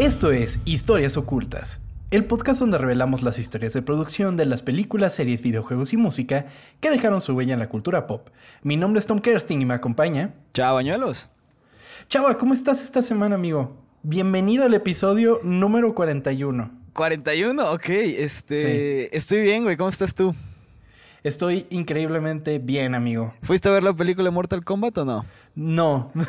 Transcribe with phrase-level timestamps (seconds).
[0.00, 1.78] Esto es Historias Ocultas,
[2.10, 6.46] el podcast donde revelamos las historias de producción de las películas, series, videojuegos y música
[6.80, 8.30] que dejaron su huella en la cultura pop.
[8.62, 10.32] Mi nombre es Tom Kersting y me acompaña.
[10.54, 11.28] Chao, bañuelos.
[12.08, 13.76] Chava, ¿cómo estás esta semana, amigo?
[14.02, 16.70] Bienvenido al episodio número 41.
[16.94, 17.88] 41, ok.
[17.90, 19.14] Este.
[19.14, 19.76] Estoy bien, güey.
[19.76, 20.34] ¿Cómo estás tú?
[21.22, 23.34] Estoy increíblemente bien, amigo.
[23.42, 25.24] ¿Fuiste a ver la película Mortal Kombat o no?
[25.54, 26.24] No, no,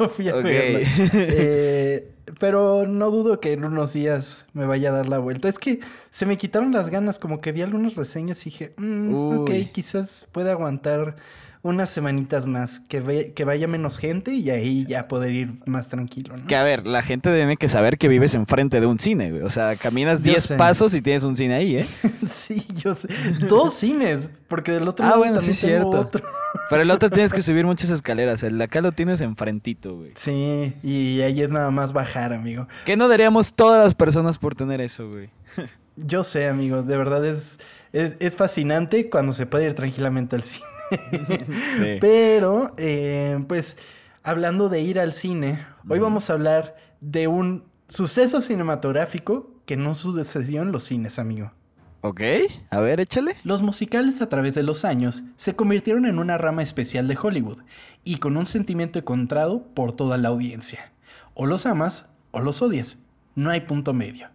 [0.00, 0.80] no fui a verla.
[1.14, 5.48] Eh, pero no dudo que en unos días me vaya a dar la vuelta.
[5.48, 9.14] Es que se me quitaron las ganas, como que vi algunas reseñas y dije, "Mm,
[9.14, 11.16] ok, quizás pueda aguantar
[11.66, 15.88] unas semanitas más, que, ve- que vaya menos gente y ahí ya poder ir más
[15.90, 16.46] tranquilo, ¿no?
[16.46, 19.42] Que a ver, la gente tiene que saber que vives enfrente de un cine, güey.
[19.42, 20.56] O sea, caminas Yo 10 sé.
[20.56, 21.86] pasos y tienes un cine ahí, ¿eh?
[22.28, 23.08] sí, yo sé.
[23.48, 26.08] Dos cines, porque del otro Ah, lado bueno, sí también tengo cierto.
[26.18, 26.30] otro.
[26.70, 28.42] Pero el otro tienes que subir muchas escaleras.
[28.42, 30.12] El de acá lo tienes enfrentito, güey.
[30.14, 32.66] Sí, y ahí es nada más bajar, amigo.
[32.84, 35.30] ¿Qué no daríamos todas las personas por tener eso, güey?
[35.96, 37.58] Yo sé, amigo, de verdad es,
[37.92, 40.66] es, es fascinante cuando se puede ir tranquilamente al cine.
[41.78, 41.98] Sí.
[42.00, 43.78] Pero, eh, pues,
[44.22, 49.94] hablando de ir al cine, hoy vamos a hablar de un suceso cinematográfico que no
[49.94, 51.52] sucedió en los cines, amigo.
[52.02, 52.20] Ok,
[52.70, 53.36] a ver, échale.
[53.42, 57.62] Los musicales a través de los años se convirtieron en una rama especial de Hollywood
[58.04, 60.92] y con un sentimiento encontrado por toda la audiencia.
[61.34, 62.98] O los amas o los odias.
[63.34, 64.28] No hay punto medio.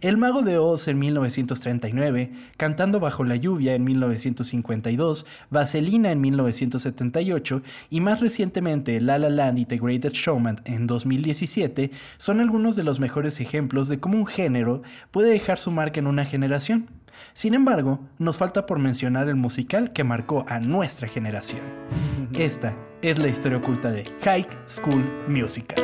[0.00, 7.62] El Mago de Oz en 1939, Cantando bajo la lluvia en 1952, Vaselina en 1978
[7.90, 12.84] y más recientemente La La Land y The Greatest Showman en 2017 son algunos de
[12.84, 16.88] los mejores ejemplos de cómo un género puede dejar su marca en una generación.
[17.32, 21.62] Sin embargo, nos falta por mencionar el musical que marcó a nuestra generación.
[22.38, 25.78] Esta es la historia oculta de High School Musical.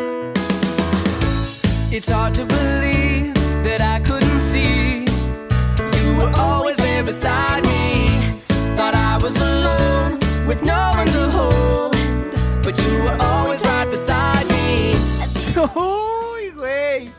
[1.92, 2.95] It's hard to believe
[3.66, 5.04] that I couldn't see.
[5.98, 8.08] You were always there beside me.
[8.76, 11.96] Thought I was alone with no one to hold.
[12.62, 14.92] But you were always right beside me.
[15.56, 17.10] ¡Uy, güey!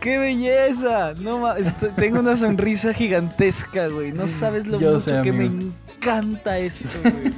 [0.00, 1.14] ¡Qué belleza!
[1.18, 4.12] No ma- estoy- tengo una sonrisa gigantesca, güey.
[4.12, 5.72] No sabes lo Yo mucho sé, que me amigo.
[5.96, 7.32] encanta esto, güey.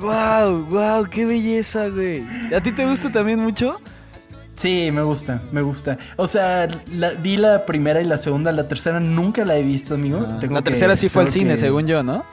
[0.00, 0.66] ¡Wow!
[0.70, 1.06] ¡Wow!
[1.10, 2.24] ¡Qué belleza, güey!
[2.54, 3.78] ¿A ti te gusta también mucho?
[4.56, 5.98] Sí, me gusta, me gusta.
[6.16, 9.94] O sea, la- vi la primera y la segunda, la tercera nunca la he visto,
[9.94, 10.20] amigo.
[10.40, 12.24] Tengo la que- tercera sí fue al cine, que- según yo, ¿no?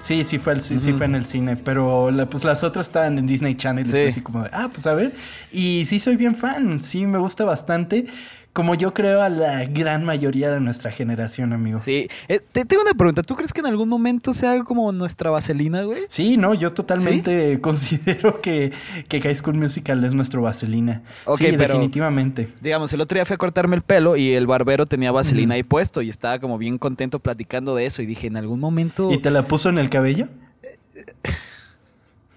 [0.00, 2.86] Sí, sí fue, al- sí, sí fue en el cine, pero la- pues las otras
[2.86, 3.82] estaban en Disney Channel.
[3.84, 3.90] y Sí.
[3.90, 5.12] fue así como de, ah, pues a ver.
[5.52, 8.06] Y sí soy bien fan, sí me gusta bastante.
[8.52, 11.78] Como yo creo a la gran mayoría de nuestra generación, amigo.
[11.78, 12.08] Sí.
[12.26, 13.22] Eh, te tengo una pregunta.
[13.22, 16.02] ¿Tú crees que en algún momento sea algo como nuestra vaselina, güey?
[16.08, 18.72] Sí, no, yo totalmente considero que,
[19.08, 21.02] que High School Musical es nuestro vaselina.
[21.24, 22.48] Ok, sí, pero- definitivamente.
[22.60, 25.62] Digamos, el otro día fui a cortarme el pelo y el barbero tenía vaselina ahí
[25.62, 29.12] puesto y estaba como bien contento platicando de eso y dije, en algún momento...
[29.12, 30.26] ¿Y te la puso en el cabello?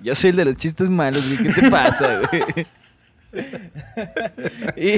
[0.04, 1.52] Yo soy el de los chistes malos, güey.
[1.54, 2.66] ¿Qué te pasa, güey?
[4.78, 4.90] Y,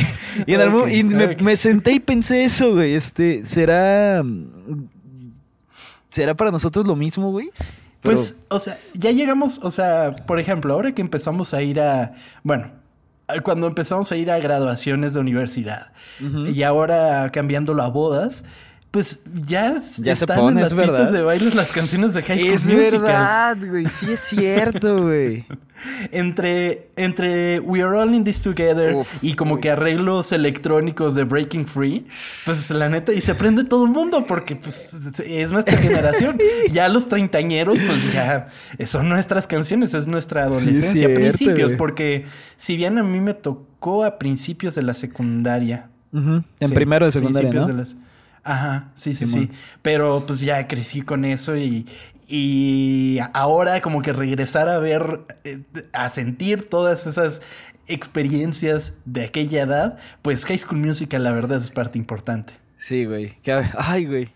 [0.45, 2.93] y en algún- y me, senté y pensé eso, güey.
[2.95, 4.23] Este, ¿será...
[6.09, 7.49] ¿Será para nosotros lo mismo, güey?
[8.01, 11.79] Pero- Pues, o sea, ya llegamos, o sea, por ejemplo, ahora que empezamos a ir
[11.79, 12.13] a,
[12.43, 12.69] bueno,
[13.43, 15.91] cuando empezamos a ir a graduaciones de universidad
[16.53, 18.45] y ahora cambiándolo a bodas,
[18.93, 22.21] pues ya, Ya se están pone, en las es pistas de baile las canciones de
[22.21, 23.01] High School es Musical.
[23.01, 23.89] verdad, güey.
[23.89, 25.45] Sí es cierto, güey.
[26.11, 31.23] Entre, entre We Are All in This Together Uf, y como que arreglos electrónicos de
[31.25, 32.05] Breaking Free,
[32.45, 34.93] pues la neta, y se prende todo el mundo porque pues
[35.25, 36.37] es nuestra generación.
[36.71, 38.47] ya los treintañeros, pues ya
[38.85, 42.25] son nuestras canciones, es nuestra Sí, es adolescencia, cierto, principios, porque
[42.55, 45.89] si bien a mí me tocó a principios de la secundaria.
[46.13, 47.65] En Sí, primero de secundaria, ¿no?
[47.67, 47.95] de las-
[48.43, 49.49] Ajá, sí, sí, Simón.
[49.51, 49.57] sí.
[49.81, 51.85] Pero pues ya crecí con eso y,
[52.27, 55.59] y ahora como que regresar a ver, eh,
[55.93, 57.41] a sentir todas esas
[57.87, 62.53] experiencias de aquella edad, pues High School Musical la verdad es parte importante.
[62.77, 63.37] Sí, güey.
[63.77, 64.29] Ay, güey.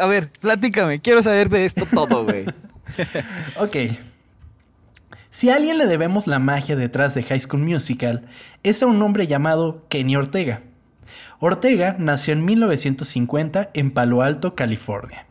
[0.00, 1.00] A ver, platícame.
[1.00, 2.44] Quiero saber de esto todo, güey.
[3.56, 3.76] Ok.
[5.30, 8.26] Si a alguien le debemos la magia detrás de High School Musical,
[8.62, 10.62] es a un hombre llamado Kenny Ortega.
[11.40, 15.26] Ortega nació en 1950 en Palo Alto, California.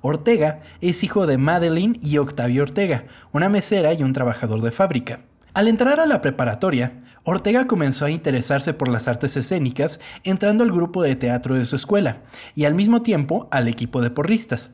[0.00, 5.20] Ortega es hijo de Madeline y Octavio Ortega, una mesera y un trabajador de fábrica.
[5.54, 10.70] Al entrar a la preparatoria, Ortega comenzó a interesarse por las artes escénicas, entrando al
[10.70, 12.18] grupo de teatro de su escuela
[12.54, 14.70] y al mismo tiempo al equipo de porristas.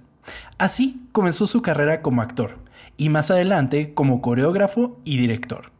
[0.58, 2.58] Así comenzó su carrera como actor
[2.96, 5.71] y más adelante como coreógrafo y director.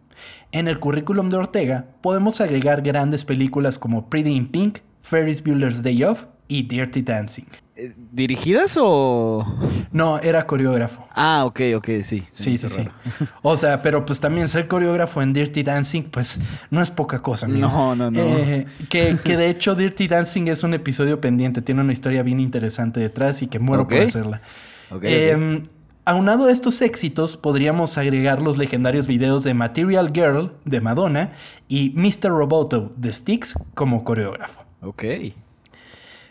[0.53, 5.83] En el currículum de Ortega podemos agregar grandes películas como Pretty in Pink, Ferris Bueller's
[5.83, 7.47] Day Off y Dirty Dancing.
[7.75, 9.47] Eh, ¿Dirigidas o...?
[9.93, 11.09] No, era coreógrafo.
[11.15, 12.25] Ah, ok, ok, sí.
[12.33, 12.87] Sí, sí, sí.
[13.43, 16.39] O sea, pero pues también ser coreógrafo en Dirty Dancing, pues
[16.71, 17.69] no es poca cosa, amigo.
[17.69, 18.21] No, no, no.
[18.21, 22.41] Eh, que, que de hecho Dirty Dancing es un episodio pendiente, tiene una historia bien
[22.41, 24.43] interesante detrás y que muero por hacerla.
[24.91, 25.05] Ok, ok.
[25.05, 25.63] Eh,
[26.05, 31.33] Aunado a estos éxitos, podríamos agregar los legendarios videos de Material Girl de Madonna
[31.69, 32.31] y Mr.
[32.31, 34.65] Roboto de Styx como coreógrafo.
[34.81, 35.05] Ok.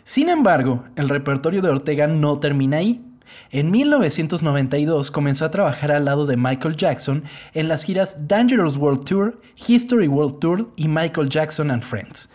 [0.04, 3.02] Sin embargo, el repertorio de Ortega no termina ahí.
[3.50, 7.24] En 1992 comenzó a trabajar al lado de Michael Jackson
[7.54, 12.28] en las giras Dangerous World Tour, History World Tour y Michael Jackson and Friends.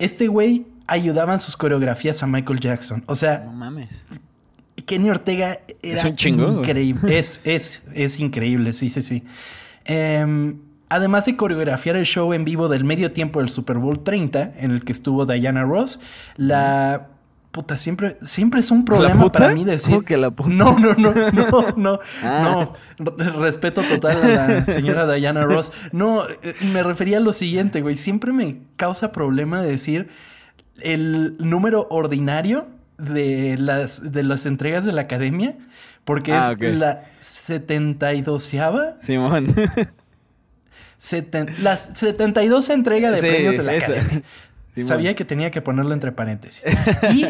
[0.00, 3.04] Este güey ayudaba en sus coreografías a Michael Jackson.
[3.06, 3.88] O sea, No mames.
[4.82, 6.10] Kenny Ortega era Es un
[6.58, 7.18] increíble.
[7.18, 9.24] Es, es, es increíble, sí, sí, sí.
[9.84, 14.52] Em, además de coreografiar el show en vivo del medio tiempo del Super Bowl 30,
[14.58, 16.00] en el que estuvo Diana Ross,
[16.36, 17.08] la...
[17.50, 19.40] Puta, siempre, siempre es un problema puta?
[19.40, 19.90] para mí decir...
[19.94, 20.50] ¿Cómo que la puta?
[20.50, 22.70] No, no, no, no, no, Ah.
[23.00, 23.14] no.
[23.18, 25.72] R- Respeto total a la señora Diana Ross.
[25.90, 27.96] No, eh, me refería a lo siguiente, güey.
[27.96, 30.10] Siempre me causa problema decir
[30.80, 32.68] el número ordinario
[33.04, 35.56] de las, de las entregas de la academia,
[36.04, 36.62] porque Ah, es ok.
[36.78, 39.54] la 72ava, Simón.
[40.98, 43.92] seten- las 72 entrega de Sí, premios de la esa.
[43.92, 44.22] academia.
[44.74, 44.88] Simón.
[44.88, 46.62] Sabía que tenía que ponerlo entre paréntesis.
[47.12, 47.26] Y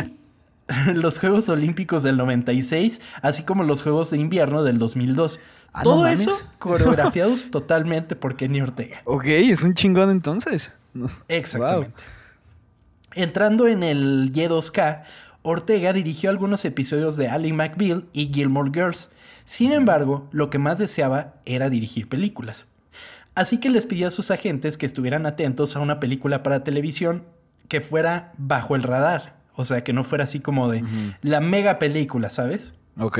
[0.94, 5.40] los Juegos Olímpicos del 96, así como los Juegos de Invierno del 2002.
[5.72, 9.00] Ah, Todo eso coreografiados totalmente por Kenny Ortega.
[9.04, 10.76] ok, es un chingón entonces.
[11.28, 11.94] Exactamente.
[13.14, 15.02] Entrando en el Y2K,
[15.42, 19.10] Ortega dirigió algunos episodios de Ally McBeal y Gilmore Girls.
[19.44, 22.66] Sin embargo, lo que más deseaba era dirigir películas.
[23.34, 27.24] Así que les pidió a sus agentes que estuvieran atentos a una película para televisión
[27.68, 29.36] que fuera bajo el radar.
[29.54, 30.84] O sea, que no fuera así como de
[31.22, 32.74] la mega película, ¿sabes?
[32.98, 33.18] Ok.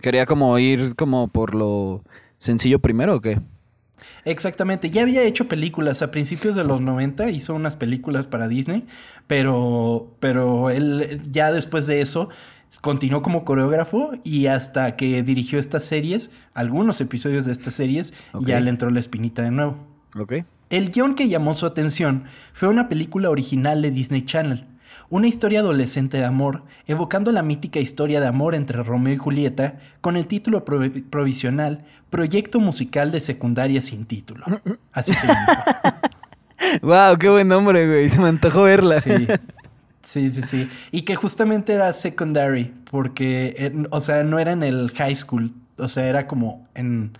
[0.00, 2.04] Quería como ir como por lo
[2.38, 3.40] sencillo primero o qué?
[4.24, 8.86] Exactamente, ya había hecho películas a principios de los 90, hizo unas películas para Disney,
[9.26, 12.28] pero, pero él ya después de eso
[12.80, 18.60] continuó como coreógrafo y hasta que dirigió estas series, algunos episodios de estas series, ya
[18.60, 19.76] le entró la espinita de nuevo.
[20.18, 20.34] Ok.
[20.68, 24.66] El guion que llamó su atención fue una película original de Disney Channel,
[25.08, 29.76] una historia adolescente de amor, evocando la mítica historia de amor entre Romeo y Julieta,
[30.00, 34.44] con el título prov- provisional Proyecto Musical de Secundaria sin título.
[34.92, 35.64] Así se llama.
[36.82, 38.08] Wow, qué buen nombre, güey.
[38.08, 39.00] Se me antojó verla.
[39.00, 39.26] Sí.
[40.00, 40.70] Sí, sí, sí.
[40.90, 45.52] Y que justamente era secondary, porque, eh, o sea, no era en el high school,
[45.78, 47.18] o sea, era como en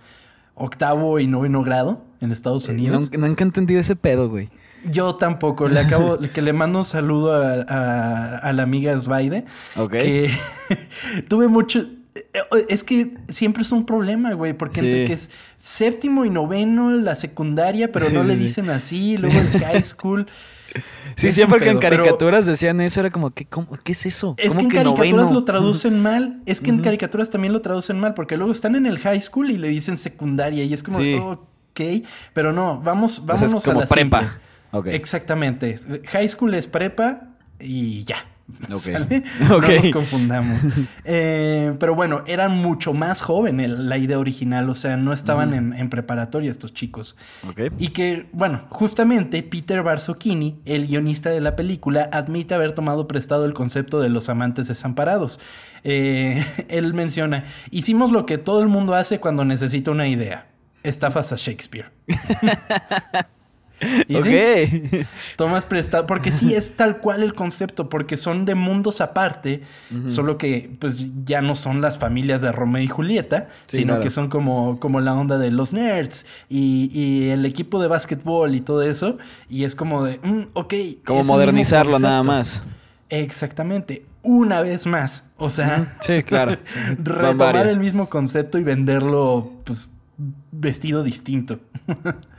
[0.55, 2.99] octavo y noveno grado en Estados Unidos.
[3.11, 4.49] Nunca, nunca he entendido ese pedo, güey.
[4.85, 5.67] Yo tampoco.
[5.67, 9.45] Le acabo, que le mando un saludo a, a- a la amiga Svaide.
[9.75, 9.91] Ok.
[9.91, 10.31] Que
[11.27, 11.79] tuve mucho.
[12.15, 12.23] eh,
[12.69, 14.85] Es que siempre es un problema, güey, porque Sí.
[14.85, 19.17] entre que es séptimo y noveno, la secundaria, pero Sí, no sí, le dicen así,
[19.17, 20.27] luego el high school.
[21.15, 24.05] Sí, Es siempre que en pero- caricaturas decían eso, era como, ¿qué, cómo- qué es
[24.05, 24.35] eso?
[24.37, 25.31] Es ¿Cómo que en caricaturas noveno?
[25.39, 26.41] lo traducen mal.
[26.45, 29.49] Es que en caricaturas también lo traducen mal, porque luego están en el high school
[29.49, 31.81] y le dicen secundaria, y es como, ok,
[32.33, 34.19] pero no, vamos, O sea, vámonos es como a la prepa.
[34.21, 34.46] simple.
[34.85, 35.79] Exactamente.
[36.11, 38.25] High school es prepa y ya.
[39.49, 40.63] No nos confundamos.
[41.09, 44.69] Eh, pero bueno, eran mucho más jóvenes la idea original.
[44.69, 47.15] O sea, no estaban en, en preparatoria estos chicos.
[47.79, 53.45] Y que, bueno, justamente Peter Barzocchini, el guionista de la película, admite haber tomado prestado
[53.45, 55.39] el concepto de los amantes desamparados.
[55.83, 60.47] Eh, él menciona, hicimos lo que todo el mundo hace cuando necesita una idea.
[60.83, 61.91] Estafas a Shakespeare.
[64.07, 65.05] Y sí, Ok.
[65.35, 69.61] tomas prestado, porque sí es tal cual el concepto, porque son de mundos aparte,
[70.07, 74.03] solo que pues ya no son las familias de Romeo y Julieta, Sí, sino claro.
[74.03, 78.55] que son como, como la onda de los nerds y, y el equipo de básquetbol
[78.55, 79.17] y todo eso,
[79.49, 80.73] y es como de, mm, ok.
[81.05, 82.63] Como modernizarlo nada más.
[83.09, 86.57] Exactamente, una vez más, o sea, Sí, claro.
[87.03, 89.91] Retomar el mismo concepto y venderlo pues
[90.51, 91.59] vestido distinto.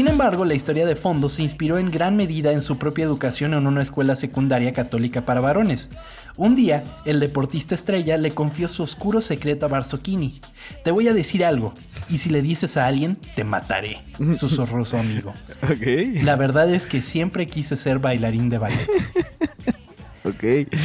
[0.00, 3.52] Sin embargo, la historia de fondo se inspiró en gran medida en su propia educación
[3.52, 5.90] en una escuela secundaria católica para varones.
[6.38, 10.40] Un día, el deportista estrella le confió su oscuro secreto a Barzocchini.
[10.84, 11.74] Te voy a decir algo,
[12.08, 13.98] y si le dices a alguien, te mataré,
[14.32, 15.34] susurró su amigo.
[16.22, 18.88] La verdad es que siempre quise ser bailarín de ballet.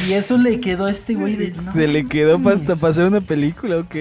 [0.08, 1.52] Y eso le quedó a este güey de...
[1.52, 2.60] "No Se le quedó mames".
[2.60, 3.94] hasta pasar una película, ok.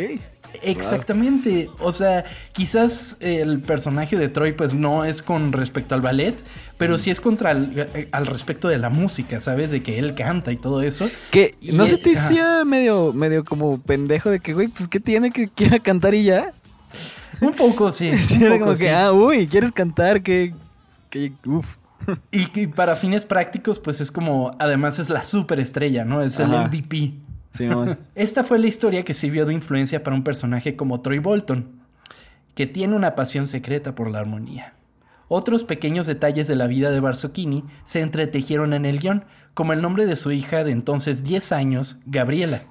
[0.71, 1.69] Exactamente.
[1.79, 6.35] O sea, quizás el personaje de Troy, pues no es con respecto al ballet,
[6.77, 9.71] pero sí es contra el- eh, al respecto de la música, ¿sabes?
[9.71, 11.09] De que él canta y todo eso.
[11.31, 15.31] Que no se te hacía medio, medio como pendejo de que, güey, pues qué tiene
[15.31, 16.53] que quiera cantar y ya.
[17.41, 18.11] Un poco, sí.
[18.17, 18.83] Sí, un era poco, como sí.
[18.85, 20.21] que, ah, uy, ¿quieres cantar?
[20.21, 20.53] Que,
[21.09, 21.65] que, uf.
[22.31, 26.21] Y, y para fines prácticos, pues es como, además es la superestrella, ¿no?
[26.21, 26.49] Es el.
[26.49, 27.13] MVP.
[27.55, 27.97] Simón.
[28.15, 31.81] Esta fue la historia que sirvió de influencia para un personaje como Troy Bolton,
[32.53, 34.75] que tiene una pasión secreta por la armonía.
[35.27, 39.81] Otros pequeños detalles de la vida de Barzocchini se entretejieron en el guion, como el
[39.81, 42.63] nombre de su hija de entonces 10 años, Gabriela.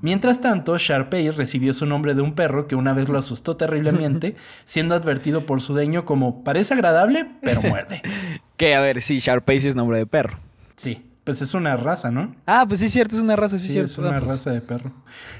[0.00, 4.36] Mientras tanto, Sharpay recibió su nombre de un perro que una vez lo asustó terriblemente,
[4.64, 8.02] siendo advertido por su dueño como parece agradable, pero muerde.
[8.56, 10.38] que, a ver, sí, Sharpay sí es nombre de perro.
[10.76, 12.34] Sí, pues es una raza, ¿no?
[12.46, 13.90] Ah, pues sí es cierto, es una raza, sí, Sí, cierto.
[13.90, 14.30] es una Ah, pues.
[14.32, 14.90] raza de perro.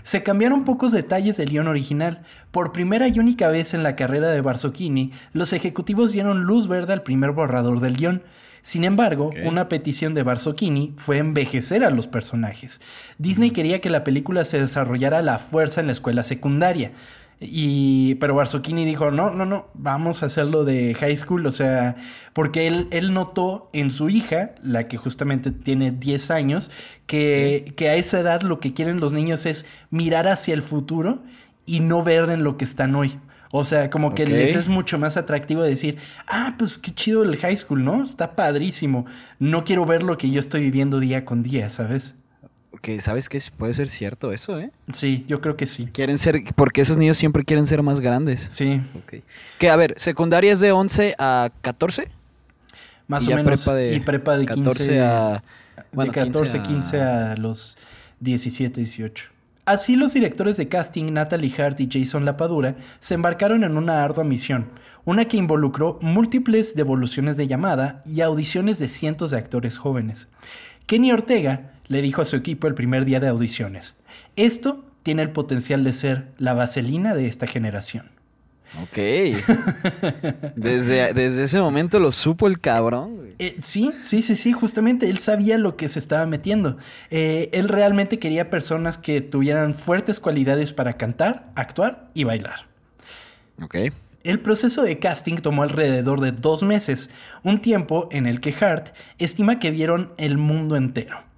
[0.03, 2.23] Se cambiaron pocos detalles del guion original.
[2.51, 6.93] Por primera y única vez en la carrera de Barzocchini, los ejecutivos dieron luz verde
[6.93, 8.23] al primer borrador del guion.
[8.65, 12.81] Sin embargo, una petición de Barzocchini fue envejecer a los personajes.
[13.19, 16.93] Disney quería que la película se desarrollara a la fuerza en la escuela secundaria.
[17.41, 21.97] Y, pero Barzocchini dijo, no, no, no, vamos a hacerlo de high school, o sea,
[22.33, 26.71] porque él, él notó en su hija, la que justamente tiene 10 años,
[27.07, 31.23] que, que a esa edad lo que quieren los niños es mirar hacia el futuro
[31.67, 33.19] y no ver en lo que están hoy.
[33.55, 37.37] O sea, como que les es mucho más atractivo decir, ah, pues qué chido el
[37.37, 38.03] high school, ¿no?
[38.03, 39.05] Está padrísimo.
[39.39, 42.15] No quiero ver lo que yo estoy viviendo día con día, ¿sabes?
[42.81, 44.71] Que sabes que puede ser cierto eso, ¿eh?
[44.93, 45.89] Sí, yo creo que sí.
[45.93, 48.49] Quieren ser, porque esos niños siempre quieren ser más grandes.
[48.51, 49.23] Sí, Ok.
[49.59, 52.09] Que, a ver, secundaria es de 11 a 14.
[53.07, 53.63] más y o menos.
[53.63, 55.45] prepa de y prepa de 14 15 a...
[55.93, 57.37] bueno, de 14, 15 15 a...
[57.37, 57.77] los
[58.21, 59.33] 17, 18.
[59.65, 64.25] Así los directores de casting Natalie Hart y Jason Lapadura se embarcaron en una ardua
[64.25, 64.71] misión,
[65.05, 70.27] una que involucró múltiples devoluciones de llamada y audiciones de cientos de actores jóvenes.
[70.87, 73.97] Kenny Ortega le dijo a su equipo el primer día de audiciones,
[74.37, 78.11] esto tiene el potencial de ser la vaselina de esta generación.
[78.81, 78.97] Ok.
[80.57, 83.35] desde, desde ese momento lo supo el cabrón.
[83.39, 86.79] Eh, sí, sí, sí, sí, justamente él sabía lo que se estaba metiendo.
[87.11, 92.67] Eh, él realmente quería personas que tuvieran fuertes cualidades para cantar, actuar y bailar.
[93.61, 93.77] Ok.
[94.25, 97.11] El proceso de casting tomó alrededor de dos meses,
[97.43, 101.32] un tiempo en el que Hart estima que vieron el mundo entero.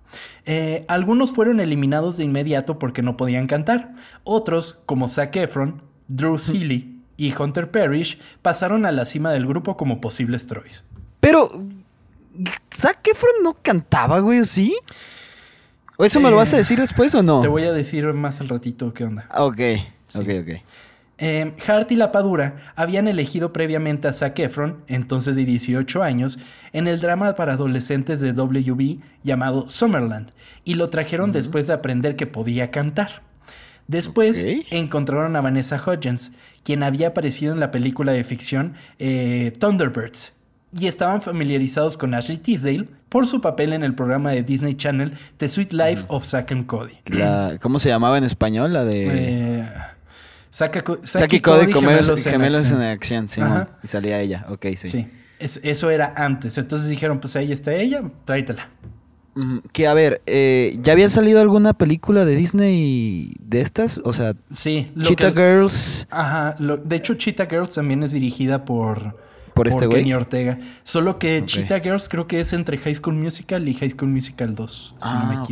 [0.47, 3.95] Eh, algunos fueron eliminados de inmediato porque no podían cantar.
[4.25, 9.77] Otros, como Zac Efron, Drew Seeley y Hunter Parrish, pasaron a la cima del grupo
[9.77, 10.85] como posibles Troys.
[11.21, 11.51] Pero,
[12.77, 14.77] ¿Zac Efron no cantaba, güey, o sí?
[15.97, 17.41] ¿O eso me lo vas a Eh, decir después o no?
[17.41, 19.29] Te voy a decir más al ratito qué onda.
[19.37, 19.61] Ok,
[20.09, 20.19] Sí.
[20.19, 20.63] ok, ok.
[21.19, 26.39] Eh, Hart y Lapadura habían elegido previamente a Zac Efron, entonces de 18 años,
[26.73, 30.31] en el drama para adolescentes de WB llamado Summerland,
[30.65, 33.23] y lo trajeron después de aprender que podía cantar.
[33.87, 36.33] Después encontraron a Vanessa Hudgens,
[36.65, 40.33] quien había aparecido en la película de ficción eh, Thunderbirds,
[40.77, 45.17] y estaban familiarizados con Ashley Tisdale por su papel en el programa de Disney Channel
[45.37, 46.95] The Sweet Life of Zack and Cody.
[47.07, 48.73] La- ¿Cómo se llamaba en español?
[48.73, 49.61] La de...
[49.61, 49.65] Eh,
[50.55, 52.83] Zack Co- Zack Zack y Cody, gemelos, en gemelos acción.
[52.83, 53.41] en acción, sí.
[53.41, 53.69] Ajá.
[53.83, 54.89] Y salía ella, ok, sí.
[54.89, 55.07] Sí.
[55.41, 56.57] Es- eso era antes.
[56.59, 58.71] Entonces dijeron, pues ahí está ella, tráetela.
[59.73, 64.01] Que a ver, eh, ¿ya había salido alguna película de Disney de estas?
[64.05, 64.93] O sea, Sí.
[65.03, 66.55] Cheetah que- Girls, Ajá.
[66.61, 69.19] lo- de hecho, Cheetah Girls también es dirigida por,
[69.53, 70.03] por este güey.
[70.03, 70.61] Kenny Ortega.
[70.85, 71.47] Solo que Ok.
[71.47, 75.13] Cheetah Girls creo que es entre High School Musical y High School Musical 2, si
[75.13, 75.49] no me Ah, ok.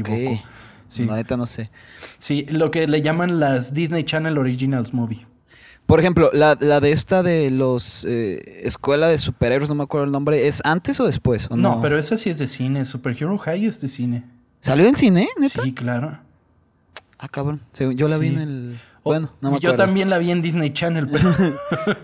[0.93, 1.07] Sí.
[1.07, 1.71] La neta no sé.
[2.19, 5.27] sí, lo que le llaman las Disney Channel Originals Movie.
[5.87, 10.05] Por ejemplo, la, la de esta de los eh, Escuela de Superhéroes, no me acuerdo
[10.05, 11.49] el nombre, ¿es antes o después?
[11.51, 12.85] ¿O No, no, pero esa sí es de cine.
[12.85, 14.25] Superhero High es de cine.
[14.61, 15.29] ¿Salió en cine?
[15.39, 15.63] ¿Neta?
[15.63, 16.19] Sí, claro.
[17.19, 17.61] Ah, cabrón.
[17.97, 18.81] Yo la vi en el...
[19.03, 19.85] Bueno, no me yo acuerdo.
[19.87, 21.35] también la vi en Disney Channel, pero,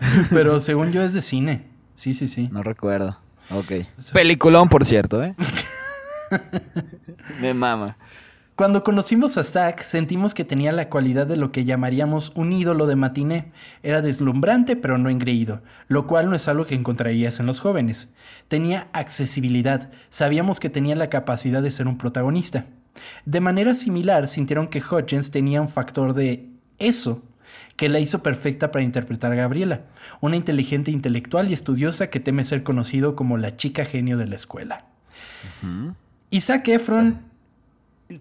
[0.30, 1.66] pero según yo es de cine.
[1.95, 2.49] Sí, sí, sí.
[2.50, 3.18] No recuerdo.
[3.50, 3.73] Ok.
[4.12, 5.35] Peliculón, por cierto, ¿eh?
[7.40, 7.97] Me mama.
[8.58, 12.88] Cuando conocimos a Zack, sentimos que tenía la cualidad de lo que llamaríamos un ídolo
[12.88, 13.52] de matiné.
[13.84, 18.12] Era deslumbrante, pero no engreído, lo cual no es algo que encontrarías en los jóvenes.
[18.48, 22.66] Tenía accesibilidad, sabíamos que tenía la capacidad de ser un protagonista.
[23.24, 26.48] De manera similar, sintieron que Hutchins tenía un factor de
[26.80, 27.22] eso
[27.76, 29.82] que la hizo perfecta para interpretar a Gabriela,
[30.20, 34.34] una inteligente intelectual y estudiosa que teme ser conocido como la chica genio de la
[34.34, 34.86] escuela.
[36.30, 37.28] Isaac Efron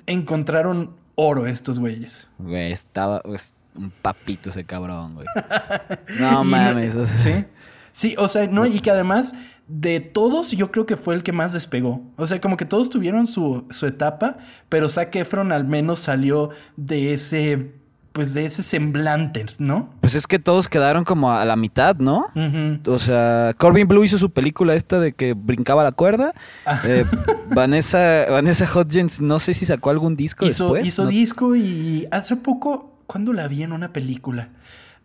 [0.05, 2.27] encontraron oro estos güeyes.
[2.37, 5.27] Güey, estaba es un papito ese cabrón, güey.
[6.19, 6.93] No mames.
[7.09, 7.45] sí.
[7.91, 9.33] Sí, o sea, no, y que además
[9.67, 12.03] de todos yo creo que fue el que más despegó.
[12.15, 14.37] O sea, como que todos tuvieron su, su etapa,
[14.69, 17.71] pero Zac Efron al menos salió de ese,
[18.17, 19.93] pues de ese semblante, ¿no?
[20.01, 22.25] Pues es que todos quedaron como a la mitad, ¿no?
[22.87, 26.33] O sea, Corbin Blue hizo su película esta de que brincaba la cuerda.
[26.65, 26.81] Ah.
[26.83, 27.05] Eh,
[27.53, 30.87] Vanessa, Vanessa Hudgens, no sé si sacó algún disco Hizo, después.
[30.87, 31.09] hizo ¿no?
[31.09, 34.49] disco y hace poco, ¿cuándo la vi en una película?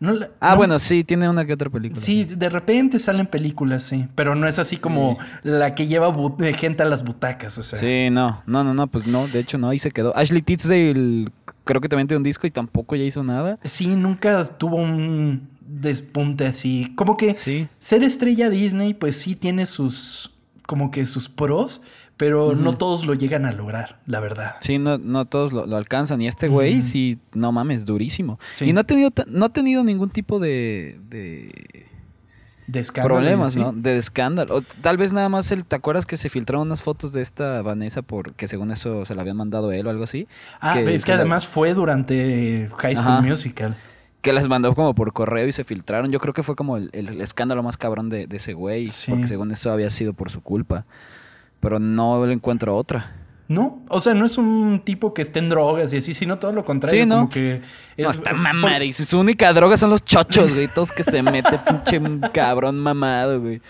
[0.03, 2.01] No Ah, no- bueno, sí, tiene una que otra película.
[2.01, 4.07] Sí, de repente salen películas, sí.
[4.15, 6.13] Pero no es así como la que lleva
[6.57, 7.79] gente a las butacas, o sea.
[7.79, 10.15] Sí, no, no, no, no, pues no, de hecho no, ahí se quedó.
[10.17, 11.29] Ashley Tisdale
[11.63, 13.57] creo que también tiene un disco y tampoco ya hizo nada.
[13.63, 16.91] Sí, nunca tuvo un despunte así.
[16.95, 17.67] Como que Sí.
[17.79, 20.33] ser estrella Disney, pues sí tiene sus,
[20.67, 21.81] como que sus pros,
[22.17, 24.55] pero no todos lo llegan a lograr, la verdad.
[24.61, 26.21] Sí, no, no todos lo, lo alcanzan.
[26.21, 28.39] Y este güey, sí, no mames, durísimo.
[28.49, 28.65] Sí.
[28.69, 31.85] Y no ha tenido, no ha tenido ningún tipo de, de
[32.67, 33.55] De escándalo problemas.
[33.55, 33.73] ¿no?
[33.73, 34.57] De escándalo.
[34.57, 37.61] O tal vez nada más el, ¿te acuerdas que se filtraron unas fotos de esta
[37.61, 40.27] Vanessa porque según eso se la habían mandado él o algo así?
[40.61, 43.21] Ah, es se que la- además fue durante High School Ajá.
[43.21, 43.75] Musical.
[44.21, 46.11] que las mandó como por correo y se filtraron.
[46.11, 48.87] Yo creo que fue como el, el- el escándalo más cabrón de, de ese güey.
[48.87, 49.11] Sí.
[49.11, 50.85] Porque según eso había sido por su culpa.
[51.63, 53.15] Pero no le encuentro otra.
[53.47, 56.53] No, o sea, no es un tipo que esté en drogas y así, sino todo
[56.53, 57.03] lo contrario.
[57.03, 57.15] Sí, ¿no?
[57.15, 57.61] Como que
[57.97, 58.83] es, no, está por- mamada.
[58.83, 60.67] Y su, única droga son los chochos, güey.
[60.67, 62.01] Todos que se mete, pinche
[62.31, 63.61] cabrón mamado, güey.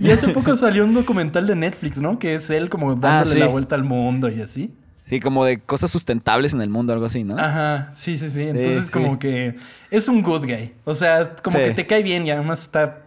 [0.00, 2.18] Y hace poco salió un documental de Netflix, ¿no?
[2.18, 3.38] Que es él como dándole Ah, sí.
[3.38, 4.72] la vuelta al mundo y así.
[5.02, 7.36] Sí, como de cosas sustentables en el mundo, algo así, ¿no?
[7.38, 8.42] Ajá, sí, sí, sí.
[8.42, 8.90] Entonces sí.
[8.92, 9.56] como que
[9.90, 10.74] es un good guy.
[10.84, 12.98] O sea, como que te cae bien y además está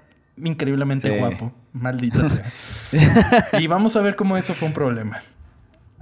[0.43, 1.17] increíblemente Sí.
[1.19, 1.51] guapo.
[1.73, 2.23] Maldita
[2.91, 3.59] sea.
[3.59, 5.19] y vamos a ver cómo eso fue un problema.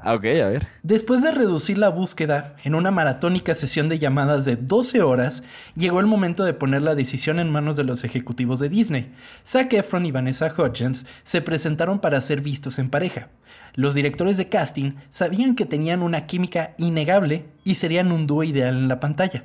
[0.02, 0.68] Ah, ok, a ver.
[0.82, 5.44] Después de reducir la búsqueda en una maratónica sesión de llamadas de 12 horas,
[5.76, 9.12] llegó el momento de poner la decisión en manos de los ejecutivos de Disney.
[9.46, 13.28] Zac Efron y Vanessa Hudgens se presentaron para ser vistos en pareja.
[13.76, 18.78] Los directores de casting sabían que tenían una química innegable y serían un dúo ideal
[18.78, 19.44] en la pantalla.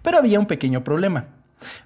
[0.00, 1.26] Pero había un pequeño problema.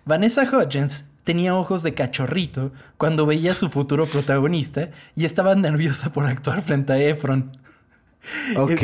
[0.04, 6.12] Vanessa Hudgens tenía ojos de cachorrito cuando veía a su futuro protagonista y estaba nerviosa
[6.12, 7.50] por actuar frente a Efron.
[8.56, 8.80] Ok.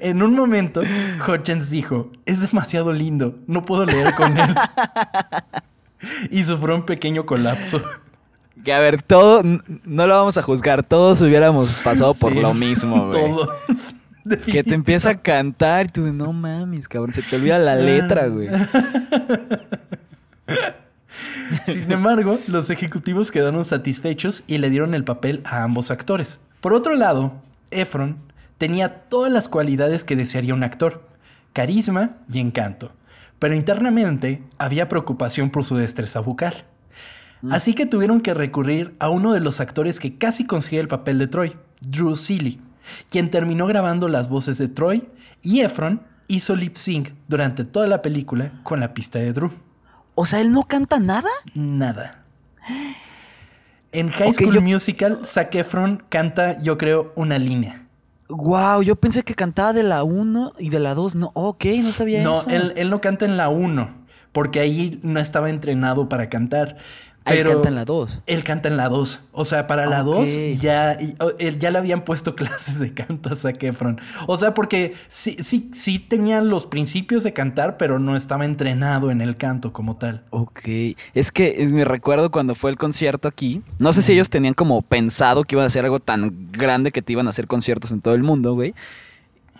[0.00, 0.82] En un momento,
[1.26, 4.54] Hutchins dijo, es demasiado lindo, no puedo leer con él.
[6.30, 7.82] y sufrió un pequeño colapso.
[8.64, 10.84] que a ver, todo, no lo vamos a juzgar.
[10.84, 13.22] Todos hubiéramos pasado por Sí, lo mismo, güey.
[13.22, 13.96] Todos.
[14.46, 17.12] Que te empieza a cantar y tú de no mames, cabrón.
[17.12, 18.48] Se te olvida la letra, güey.
[21.66, 26.40] Sin embargo, los ejecutivos quedaron satisfechos y le dieron el papel a ambos actores.
[26.60, 27.32] Por otro lado,
[27.70, 28.18] Efron
[28.58, 31.08] tenía todas las cualidades que desearía un actor,
[31.52, 32.92] carisma y encanto,
[33.38, 36.64] pero internamente había preocupación por su destreza bucal.
[37.50, 41.18] Así que tuvieron que recurrir a uno de los actores que casi consiguió el papel
[41.18, 42.60] de Troy, Drew Seeley,
[43.08, 45.08] quien terminó grabando las voces de Troy
[45.42, 49.50] y Efron hizo lip sync durante toda la película con la pista de Drew.
[50.20, 51.30] O sea, él no canta nada.
[51.54, 52.22] Nada.
[53.92, 57.86] En High School yo- Musical, Zac Efron canta, yo creo, una línea.
[58.28, 61.14] Wow, yo pensé que cantaba de la 1 y de la 2.
[61.14, 62.50] No, ok, no sabía No, eso.
[62.50, 63.94] él, él no canta en la 1,
[64.32, 66.76] porque ahí no estaba entrenado para cantar.
[67.26, 68.22] Él canta en la 2.
[68.26, 69.20] Él canta en la 2.
[69.32, 70.16] O sea, para la Ok.
[70.26, 70.96] 2 ya,
[71.58, 74.00] ya le habían puesto clases de canto a Zac Efron.
[74.26, 79.10] O sea, porque sí, sí, sí tenía los principios de cantar, pero no estaba entrenado
[79.10, 80.24] en el canto como tal.
[80.30, 80.60] Ok.
[81.14, 83.62] Es que es- me recuerdo cuando fue el concierto aquí.
[83.78, 87.02] No sé si ellos tenían como pensado que iban a hacer algo tan grande que
[87.02, 88.74] te iban a hacer conciertos en todo el mundo, güey.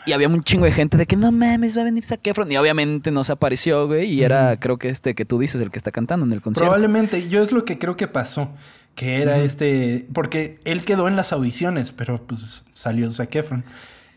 [0.07, 2.51] Y había un chingo de gente de que no mames, va a venir Zac Efron.
[2.51, 4.11] Y obviamente no se apareció, güey.
[4.11, 6.71] Y era, creo que este que tú dices, el que está cantando en el concierto.
[6.71, 8.51] Probablemente, yo es lo que creo que pasó.
[8.95, 10.07] Que era este.
[10.13, 13.65] Porque él quedó en las audiciones, pero pues salió Zac Efron.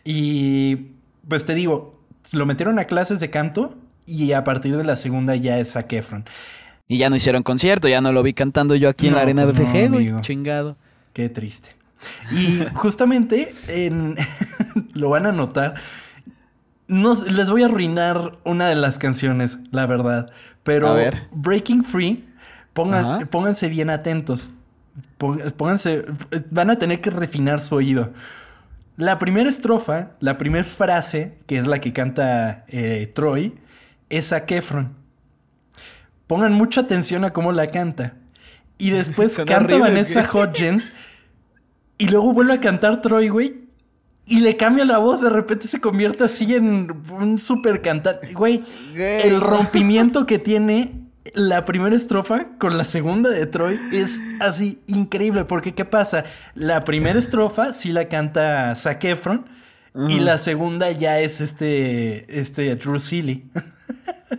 [0.03, 0.87] Y
[1.27, 1.99] pues te digo,
[2.31, 5.91] lo metieron a clases de canto y a partir de la segunda ya es Zac
[5.93, 6.25] Efron.
[6.87, 9.43] Y ya no hicieron concierto, ya no lo vi cantando yo aquí en la arena
[9.43, 10.21] pues BFG, no, güey.
[10.21, 10.75] Chingado.
[11.13, 11.75] Qué triste.
[12.31, 14.15] Y justamente en,
[14.93, 15.75] lo van a notar.
[16.87, 20.31] No, s- les voy a arruinar una de las canciones, la verdad.
[20.63, 21.27] Pero A ver.
[21.31, 22.25] Breaking Free,
[22.73, 24.49] pongan, pónganse bien atentos.
[25.17, 26.05] Pónganse,
[26.51, 28.13] van a tener que refinar su oído.
[28.97, 33.55] La primera estrofa, la primera frase, que es la que canta eh, Troy,
[34.09, 34.93] es Zac Efron.
[36.27, 38.13] Pongan mucha atención a cómo la canta.
[38.77, 40.31] Y después canta horrible, Vanessa güey.
[41.97, 43.63] Y luego vuelve a cantar Troy, güey.
[44.25, 45.21] Y le cambia la voz.
[45.21, 48.33] De repente se convierte así en un super cantante.
[48.33, 48.63] Güey,
[48.95, 49.21] Güey.
[49.27, 51.01] el rompimiento que tiene
[51.33, 55.45] la primera estrofa con la segunda de Troy es así increíble.
[55.45, 56.23] Porque, ¿qué pasa?
[56.55, 59.45] La primera estrofa sí la canta Zac Efron.
[60.09, 63.45] Y la segunda ya es este, este Drew Seeley.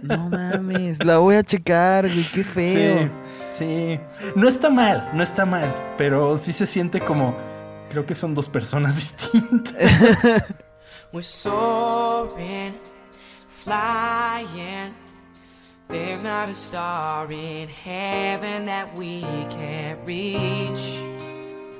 [0.03, 2.99] No mames, la voy a checar, güey, qué feo.
[2.99, 3.11] Sí,
[3.55, 4.01] sí.
[4.35, 5.75] No está mal, no está mal.
[5.97, 7.37] Pero sí se siente como.
[7.90, 8.97] Creo que son dos personas
[9.31, 10.45] distintas.
[11.12, 12.75] We're soaring,
[13.62, 14.95] flying.
[15.88, 20.99] There's not a star in heaven that we can't reach.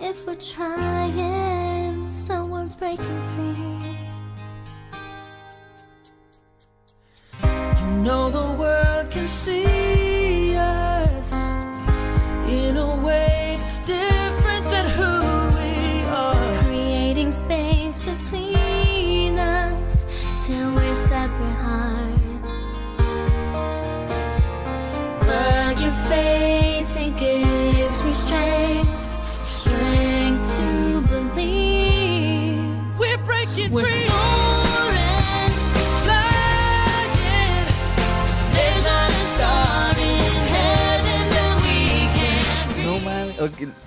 [0.01, 3.65] If we're trying, so we're breaking free.
[7.81, 10.04] You know the world can see
[12.49, 14.24] in a way that's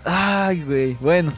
[0.04, 0.94] Ay, güey.
[1.00, 1.34] Bueno,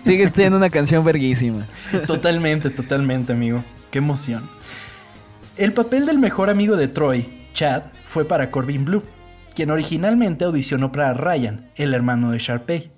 [0.00, 1.66] sigue siendo una canción verguísima.
[2.06, 3.64] Totalmente, totalmente, amigo.
[3.90, 4.48] Qué emoción.
[5.56, 9.02] El papel del mejor amigo de Troy, Chad, fue para Corbin Blue,
[9.54, 12.92] quien originalmente audicionó para Ryan, el hermano de Sharpay.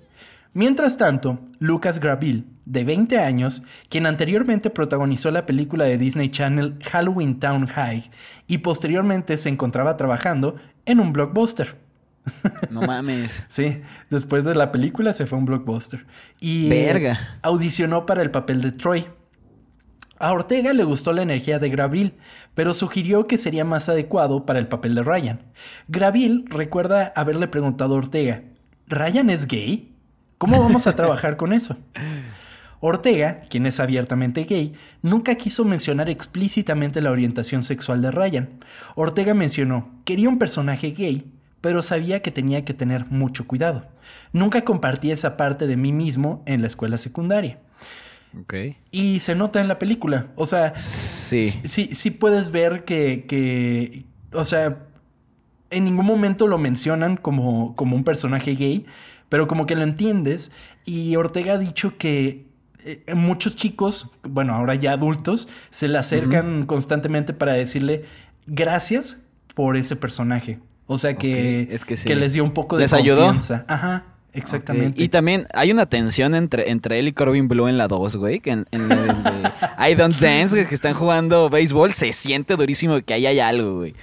[0.53, 6.77] Mientras tanto, Lucas Graville, de 20 años, quien anteriormente protagonizó la película de Disney Channel
[6.83, 8.11] Halloween Town High
[8.47, 11.77] y posteriormente se encontraba trabajando en un blockbuster.
[12.69, 13.45] No mames.
[13.49, 16.05] Sí, después de la película se fue a un blockbuster.
[16.39, 17.39] Y Verga.
[17.41, 19.07] audicionó para el papel de Troy.
[20.19, 22.13] A Ortega le gustó la energía de Graville,
[22.53, 25.41] pero sugirió que sería más adecuado para el papel de Ryan.
[25.87, 28.43] Graville recuerda haberle preguntado a Ortega,
[28.87, 29.95] ¿Ryan es gay?
[30.37, 31.77] ¿Cómo vamos a trabajar con eso?
[32.81, 38.49] Ortega, quien es abiertamente gay, nunca quiso mencionar explícitamente la orientación sexual de Ryan.
[38.95, 43.87] Ortega mencionó, quería un personaje gay, pero sabía que tenía que tener mucho cuidado.
[44.33, 47.59] Nunca compartí esa parte de mí mismo en la escuela secundaria.
[48.39, 48.53] Ok.
[48.91, 50.27] Y se nota en la película.
[50.35, 51.41] O sea, Sí.
[51.41, 54.85] sí, sí, sí puedes ver que, que, o sea,
[55.71, 58.85] en ningún momento lo mencionan como, como un personaje gay,
[59.29, 60.51] pero como que lo entiendes.
[60.85, 62.47] Y Ortega ha dicho que
[62.85, 68.05] eh, muchos chicos, bueno, ahora ya adultos, se le acercan constantemente para decirle
[68.47, 70.59] gracias por ese personaje.
[70.91, 72.13] O sea que, Ok, es que sí.
[72.15, 73.27] les dio un poco de ¿Les ayudó?
[73.27, 73.63] confianza.
[73.67, 75.01] Ajá, exactamente.
[75.03, 78.39] Y también hay una tensión entre, entre él y Corbin Blue en la 2, güey.
[78.39, 79.11] Que en, en la de-
[79.91, 83.75] I Don't Dance, güey, que están jugando béisbol, se siente durísimo que ahí hay algo,
[83.77, 83.93] güey.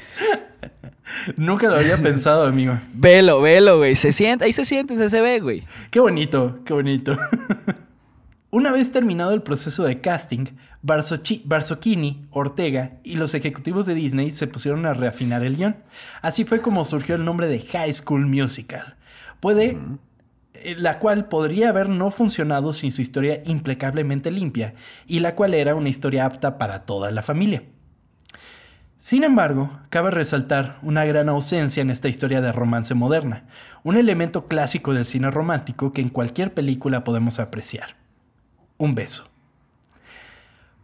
[1.36, 2.78] Nunca lo había pensado, amigo.
[2.94, 3.94] Velo, velo, güey.
[3.96, 5.64] Se siente, ahí se siente, se, se ve, güey.
[5.90, 7.16] Qué bonito, qué bonito.
[8.50, 10.46] Una vez terminado el proceso de casting,
[10.86, 15.76] Barzocchini, Ortega y los ejecutivos de Disney se pusieron a reafinar el guion.
[16.22, 18.94] Así fue como surgió el nombre de High School Musical.
[19.40, 19.78] Puede,
[20.54, 24.74] eh, la cual podría haber no funcionado sin su historia implacablemente limpia,
[25.08, 27.64] y la cual era una historia apta para toda la familia.
[28.96, 33.44] Sin embargo, cabe resaltar una gran ausencia en esta historia de romance moderna,
[33.82, 37.96] un elemento clásico del cine romántico que en cualquier película podemos apreciar.
[38.78, 39.35] Un beso.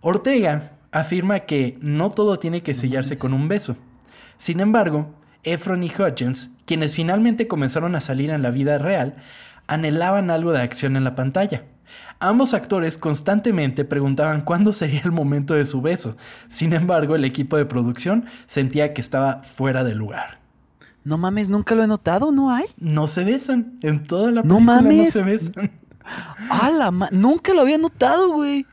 [0.03, 3.77] Ortega afirma que no todo tiene que sellarse con un beso.
[4.37, 9.15] Sin embargo, Efron y Hutchins, quienes finalmente comenzaron a salir en la vida real,
[9.69, 11.65] anhelaban algo de acción en la pantalla.
[12.21, 16.17] Ambos actores constantemente preguntaban cuándo sería el momento de su beso.
[16.49, 20.41] Sin embargo, el equipo de producción sentía que estaba fuera de lugar.
[21.05, 22.65] No mames, nunca lo he notado, ¿no hay?
[22.79, 23.79] No se besan.
[23.83, 25.11] En toda la No película no, mames.
[25.13, 25.71] se besan.
[26.51, 28.67] ¡Ah, la Nunca lo había notado, güey.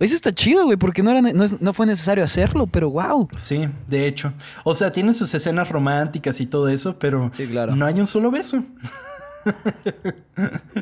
[0.00, 3.28] Eso está chido, güey, porque no, era no, es- no fue necesario hacerlo, pero wow.
[3.36, 4.32] Sí, de hecho.
[4.64, 7.74] O sea, tienen sus escenas románticas y todo eso, pero Sí, claro.
[7.74, 8.62] no hay un solo beso.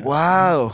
[0.03, 0.73] ¡Wow!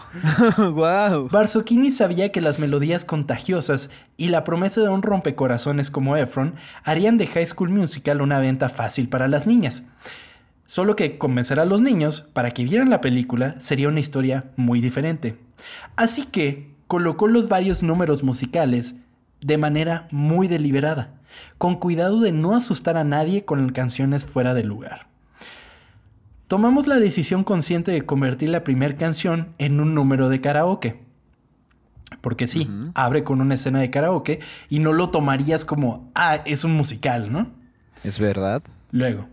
[0.57, 1.29] ¡Wow!
[1.29, 7.17] Barzocchini sabía que las melodías contagiosas y la promesa de un rompecorazones como Efron harían
[7.17, 9.83] de High School Musical una venta fácil para las niñas.
[10.65, 14.81] Solo que convencer a los niños para que vieran la película sería una historia muy
[14.81, 15.37] diferente.
[15.95, 18.97] Así que colocó los varios números musicales
[19.41, 21.15] de manera muy deliberada,
[21.57, 25.07] con cuidado de no asustar a nadie con canciones fuera de lugar.
[26.45, 30.99] Tomamos la decisión consciente de convertir la primera canción en un número de karaoke.
[32.21, 36.63] Porque sí, abre con una escena de karaoke y no lo tomarías como, ah, es
[36.63, 37.47] un musical, ¿no?
[38.03, 38.61] Es verdad.
[38.91, 39.25] Luego,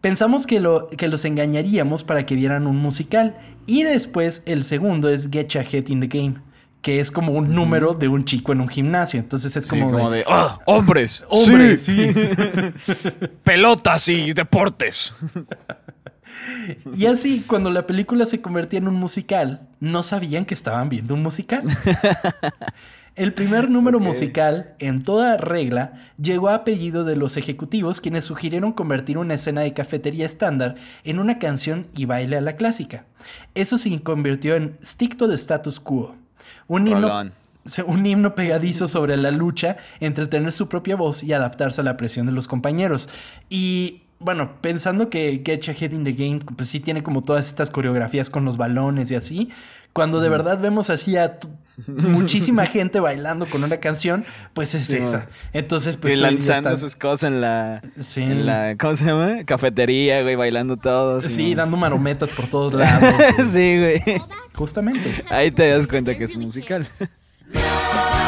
[0.00, 3.36] pensamos que, lo, que los engañaríamos para que vieran un musical.
[3.66, 6.36] Y después el segundo es Get Your Head in the Game,
[6.82, 9.20] que es como un número de un chico en un gimnasio.
[9.20, 10.58] Entonces es Sí, como, como de, de, ¡ah!
[10.66, 11.24] ¡Hombres!
[11.28, 12.12] ¡Hombre, sí!
[13.44, 15.14] ¡Pelotas y deportes!
[16.96, 21.14] Y así, cuando la película se convertía en un musical, no sabían que estaban viendo
[21.14, 21.62] un musical.
[23.16, 28.72] El primer número musical, en toda regla, llegó a apellido de los ejecutivos quienes sugirieron
[28.72, 33.04] convertir una escena de cafetería estándar en una canción y baile a la clásica.
[33.54, 36.14] Eso se convirtió en Stick to the Status Quo.
[36.66, 37.30] Un himno,
[37.86, 41.96] un himno pegadizo sobre la lucha entre tener su propia voz y adaptarse a la
[41.96, 43.08] presión de los compañeros.
[43.48, 47.46] Y bueno, pensando que Get Your Head in the Game, pues sí tiene como todas
[47.46, 49.48] estas coreografías con los balones y así.
[49.92, 51.38] Cuando de verdad vemos así a
[51.86, 55.26] muchísima gente bailando con una canción, pues es Sí, esa.
[55.52, 58.22] Entonces, pues y lanzando sus cosas en la, Sí.
[58.22, 58.76] en la.
[58.78, 59.44] ¿Cómo se llama?
[59.46, 61.24] Cafetería, güey, bailando todos.
[61.24, 63.14] Sí, dando marometas por todos lados.
[63.46, 63.78] sí.
[63.78, 64.02] güey.
[64.54, 65.24] Justamente.
[65.30, 66.86] Ahí te das cuenta que es un musical.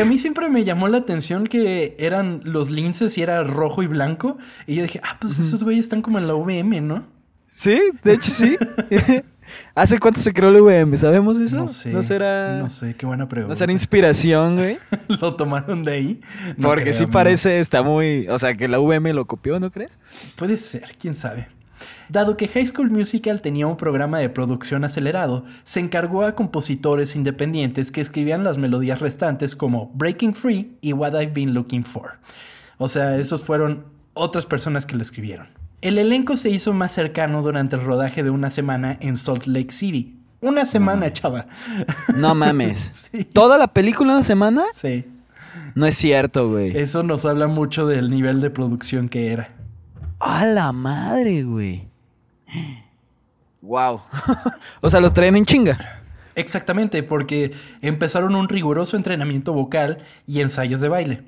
[0.00, 3.82] Que a mí siempre me llamó la atención que eran los linces y era rojo
[3.82, 4.38] y blanco.
[4.66, 7.04] Y yo dije, ah, pues esos güeyes están como en la VM, ¿no?
[7.44, 8.56] Sí, de hecho sí.
[9.74, 10.96] ¿Hace cuánto se creó el VM?
[10.96, 11.54] ¿Sabemos eso?
[11.54, 11.90] No sé.
[11.90, 13.52] ¿No será, No sé, qué buena pregunta.
[13.52, 14.78] ¿no será inspiración, güey?
[15.20, 16.20] ¿Lo tomaron de ahí?
[16.56, 18.26] No Porque creo, sí parece, está muy...
[18.28, 20.00] O sea, que la VM lo copió, ¿no crees?
[20.34, 21.48] Puede ser, quién sabe.
[22.08, 27.16] Dado que High School Musical tenía un programa de producción acelerado, se encargó a compositores
[27.16, 32.18] independientes que escribían las melodías restantes como Breaking Free y What I've Been Looking For.
[32.78, 35.48] O sea, esos fueron otras personas que lo escribieron.
[35.82, 39.72] El elenco se hizo más cercano durante el rodaje de una semana en Salt Lake
[39.72, 40.16] City.
[40.42, 41.46] Una semana, chava.
[42.14, 43.08] No mames.
[43.12, 43.24] Sí.
[43.24, 44.64] ¿Toda la película una semana?
[44.72, 45.04] Sí.
[45.74, 46.76] No es cierto, güey.
[46.76, 49.50] Eso nos habla mucho del nivel de producción que era.
[50.20, 51.88] ¡A la madre, güey!
[53.62, 54.02] Wow.
[54.80, 56.02] o sea, los traen en chinga.
[56.34, 57.52] Exactamente, porque
[57.82, 61.22] empezaron un riguroso entrenamiento vocal y ensayos de baile.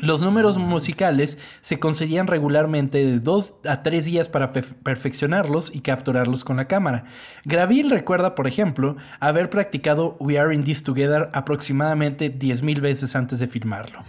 [0.00, 5.80] Los números musicales se concedían regularmente de dos a tres días para pe- perfeccionarlos y
[5.80, 7.04] capturarlos con la cámara.
[7.44, 13.38] Graville recuerda, por ejemplo, haber practicado We Are in This Together aproximadamente 10.000 veces antes
[13.38, 14.04] de filmarlo.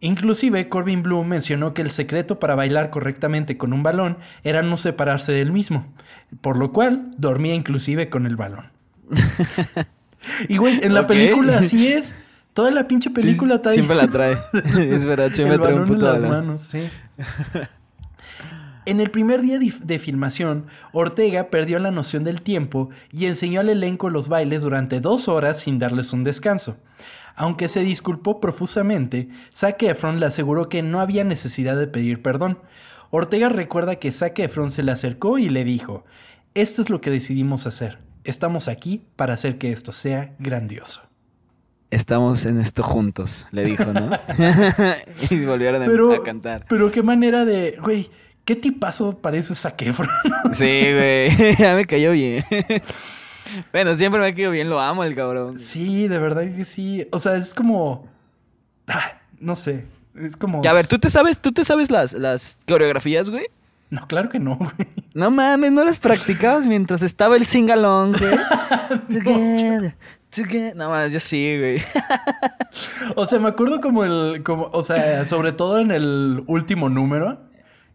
[0.00, 4.76] Inclusive, Corbin Blue mencionó que el secreto para bailar correctamente con un balón era no
[4.76, 5.86] separarse del mismo,
[6.40, 8.72] por lo cual dormía inclusive con el balón.
[10.48, 12.14] y güey, en la película así es.
[12.52, 14.38] Toda la pinche película Sí, trae Siempre la trae.
[14.94, 16.30] es verdad, siempre trae un balón en puto las balón.
[16.30, 16.80] manos, sí.
[18.84, 23.60] En el primer día de, de filmación, Ortega perdió la noción del tiempo y enseñó
[23.60, 26.78] al elenco los bailes durante dos horas sin darles un descanso.
[27.36, 32.58] Aunque se disculpó profusamente, Zac Efron le aseguró que no había necesidad de pedir perdón.
[33.10, 36.04] Ortega recuerda que Zac Efron se le acercó y le dijo,
[36.54, 37.98] esto es lo que decidimos hacer.
[38.24, 41.02] Estamos aquí para hacer que esto sea grandioso.
[41.92, 44.10] Estamos en esto juntos, le dijo, ¿no?
[45.30, 46.64] y volvieron a- Pero, a cantar.
[46.66, 48.10] pero qué manera de, güey,
[48.46, 50.08] qué tipazo parece Zac Efron.
[50.54, 51.54] Sí, güey.
[51.58, 52.44] ya me cayó bien.
[53.72, 55.58] bueno, siempre me ha caído bien, lo amo el cabrón.
[55.58, 57.06] Sí, de verdad que sí.
[57.12, 58.08] O sea, es como.
[58.88, 59.84] ah, no sé.
[60.14, 60.62] Es como.
[60.62, 63.46] Ya, a ver, ¿tú te sabes, tú te sabes las, las coreografías, güey?
[63.90, 64.72] No, claro que no, güey.
[65.12, 68.32] No mames, no las practicabas mientras estaba el sing-along, güey.
[69.22, 69.94] Together,
[70.74, 71.82] No mames, yo sí, güey.
[73.16, 74.42] O sea, me acuerdo como el.
[74.42, 77.40] Como, o sea, sobre todo en el último número.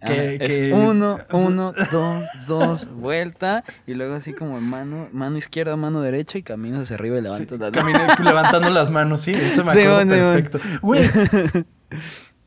[0.05, 3.63] Que- es que- uno, uno, dos, dos, vuelta.
[3.87, 7.23] Y luego así como mano, mano izquierda, mano derecha y caminas hacia arriba y Sí,
[7.47, 10.33] levantas las camina levantando las manos, sí, eso me acuerdo bueno, sí, bueno.
[10.33, 10.59] perfecto.
[10.83, 11.09] Güey,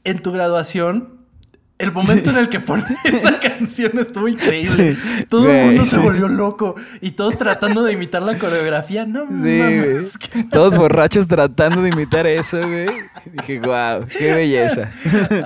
[0.05, 1.20] en tu graduación,
[1.81, 4.95] el momento en el que ponen esa canción estuvo increíble.
[4.95, 5.99] Sí, Todo el mundo se sí.
[6.01, 9.07] volvió loco y todos tratando de imitar la coreografía.
[9.07, 12.87] No mames, qué Todos borrachos tratando de imitar eso, güey.
[13.33, 14.91] Dije, wow, qué belleza.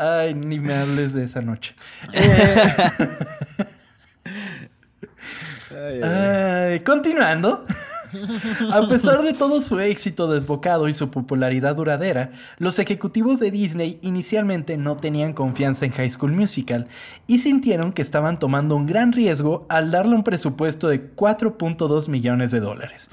[0.01, 1.75] Ay, ni me hables de esa noche.
[5.77, 6.73] Eh, Ay, ay.
[6.75, 7.64] ay, continuando.
[8.70, 13.98] A pesar de todo su éxito desbocado y su popularidad duradera, los ejecutivos de Disney
[14.03, 16.88] inicialmente no tenían confianza en High School Musical
[17.27, 22.50] y sintieron que estaban tomando un gran riesgo al darle un presupuesto de 4.2 millones
[22.50, 23.11] de dólares.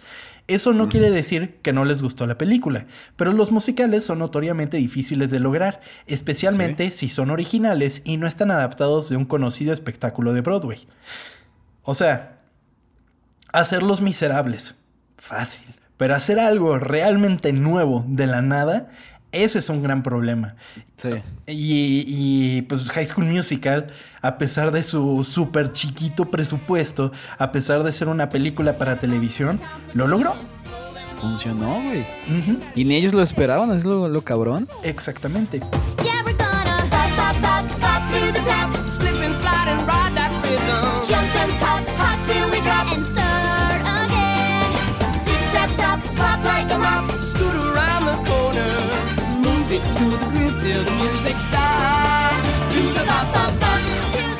[0.47, 2.85] Eso no quiere decir que no les gustó la película,
[3.15, 8.51] pero los musicales son notoriamente difíciles de lograr, especialmente si son originales y no están
[8.51, 10.79] adaptados de un conocido espectáculo de Broadway.
[11.83, 12.41] O sea,
[13.53, 14.75] hacerlos miserables,
[15.21, 18.89] fácil, pero hacer algo realmente nuevo de la nada,
[19.31, 20.55] ese es un gran problema.
[20.97, 21.09] Sí.
[21.47, 23.87] Y, y, pues High School Musical,
[24.21, 29.61] a pesar de su súper chiquito presupuesto, a pesar de ser una película para televisión,
[29.93, 30.35] lo logró.
[31.17, 32.05] Funcionó, güey.
[32.75, 34.67] Y ni ellos lo esperaban, es lo, lo cabrón.
[34.83, 35.59] Exactamente.
[36.03, 36.10] Yeah,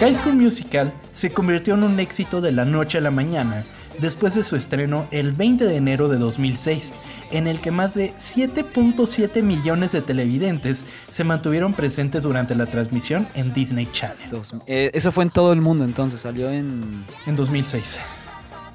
[0.01, 3.63] High School Musical se convirtió en un éxito de la noche a la mañana
[3.99, 6.91] después de su estreno el 20 de enero de 2006,
[7.29, 13.27] en el que más de 7.7 millones de televidentes se mantuvieron presentes durante la transmisión
[13.35, 14.41] en Disney Channel.
[14.65, 17.99] Eh, eso fue en todo el mundo entonces, salió en En 2006.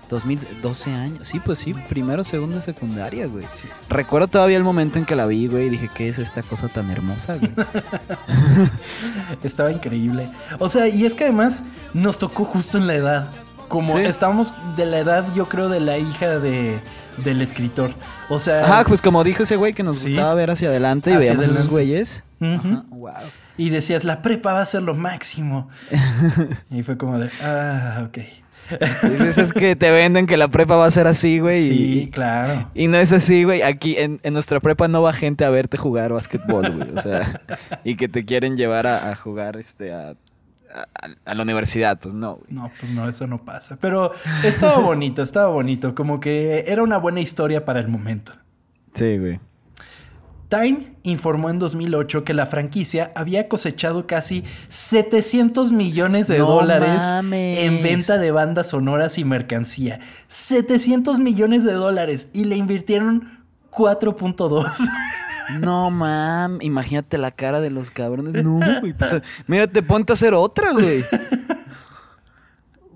[0.09, 1.27] 2012 años.
[1.27, 3.45] Sí, pues sí, primero, segundo, secundaria, güey.
[3.88, 6.69] Recuerdo todavía el momento en que la vi, güey, y dije, ¿qué es esta cosa
[6.69, 7.51] tan hermosa, güey?
[9.42, 10.31] Estaba increíble.
[10.59, 11.64] O sea, y es que además
[11.95, 13.29] nos tocó justo en la edad.
[13.69, 14.03] Como Sí.
[14.03, 16.79] estábamos de la edad, yo creo, de la hija de,
[17.25, 17.90] del escritor.
[18.29, 18.61] O sea.
[18.64, 20.09] Ajá, pues como dijo ese güey que nos Sí.
[20.11, 21.73] gustaba ver hacia adelante y Hacia veíamos esos adelante.
[21.73, 22.25] güeyes.
[22.40, 22.69] ujú.
[22.69, 23.12] Ajá, wow.
[23.59, 25.69] Y decías, la prepa va a ser lo máximo.
[26.71, 28.19] y fue como de, ah, ok.
[29.02, 31.62] Dices, es que te venden que la prepa va a ser así, güey.
[31.62, 32.70] sí, y- claro.
[32.74, 33.62] Y no es así, güey.
[33.62, 36.90] Aquí en, en nuestra prepa no va gente a verte jugar básquetbol, güey.
[36.96, 37.42] O sea,
[37.85, 40.16] y que te quieren llevar a, a jugar este a, a-
[41.24, 41.98] a la universidad.
[42.00, 42.46] Pues no, güey.
[42.50, 43.79] No, pues no, eso no pasa.
[43.81, 44.12] Pero
[44.44, 45.94] estaba bonito, estaba bonito.
[45.94, 48.33] Como que era una buena historia para el momento.
[48.94, 49.40] Sí, güey.
[50.48, 56.98] Time informó en 2008 que la franquicia había cosechado casi 700 millones de No dólares
[57.00, 57.59] mames.
[57.59, 59.98] en venta de bandas sonoras y mercancía.
[60.28, 63.40] 700 millones de dólares y le invirtieron
[63.72, 64.66] 4.2.
[65.61, 66.61] No, mam.
[66.62, 68.42] Imagínate la cara de los cabrones.
[68.44, 68.92] No, güey.
[68.94, 71.04] Pues, mírate, ponte a hacer otra, güey.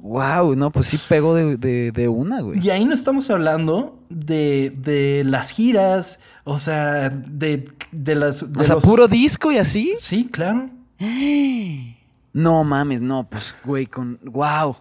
[0.03, 2.59] Wow, no, pues sí pegó de, de- de una, güey.
[2.65, 8.53] Y ahí no estamos hablando de, de las giras, o sea, de, de las...
[8.53, 9.95] de O sea, los- puro disco y así.
[9.99, 10.71] Sí, claro.
[12.33, 14.21] No mames, no, pues, güey, con.
[14.23, 14.77] Wow.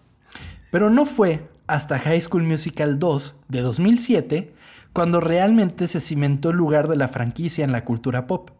[0.70, 4.54] Pero no fue hasta High School Musical 2 de 2007
[4.94, 8.52] cuando realmente se cimentó el lugar de la franquicia en la cultura pop.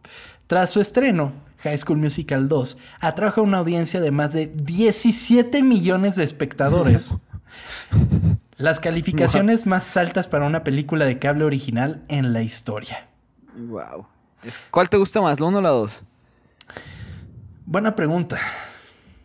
[0.48, 5.62] Tras su estreno, High School Musical 2 atrajo a una audiencia de más de 17
[5.62, 7.14] millones de espectadores.
[8.60, 13.08] Las calificaciones más altas para una película de cable original en la historia.
[13.56, 14.06] Wow.
[14.70, 16.04] ¿Cuál te gusta más, la 1 o la 2?
[17.66, 18.38] Buena pregunta.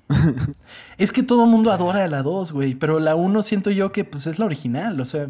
[0.98, 4.04] es que todo el mundo adora la 2, güey, pero la 1 siento yo que
[4.06, 5.28] pues es la original, o sea,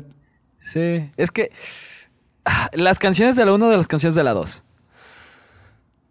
[0.58, 1.12] Sí.
[1.16, 1.52] Es que.
[2.46, 4.64] ah, Las canciones de la 1 de las canciones de la 2.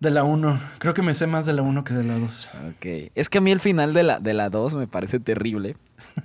[0.01, 0.61] de la 1.
[0.79, 2.51] Creo que me sé más de la 1 que de la 2.
[2.71, 2.87] Ok.
[3.15, 5.77] Es que a mí el final de la, de la 2 me parece terrible.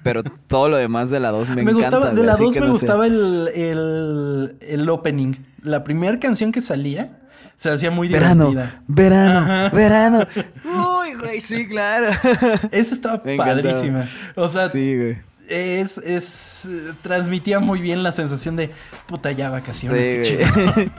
[0.04, 1.98] Pero todo lo demás de la 2 me, Me, encanta.
[1.98, 5.34] gustaba, de la así 2 que me no gustaba el, el, el opening.
[5.64, 7.18] La primera canción que salía
[7.56, 8.84] se hacía muy Verano, divertida.
[8.88, 9.70] verano, Ajá.
[9.70, 10.28] verano.
[11.02, 12.08] Uy, güey, sí, claro.
[12.72, 13.62] Esa estaba Me encantaba.
[13.62, 14.08] padrísima.
[14.36, 15.18] O sea, Sí, güey.
[15.50, 16.70] es, es.
[17.02, 18.70] Transmitía muy bien la sensación de
[19.08, 20.06] puta ya vacaciones.
[20.06, 20.92] qué Sí, chido.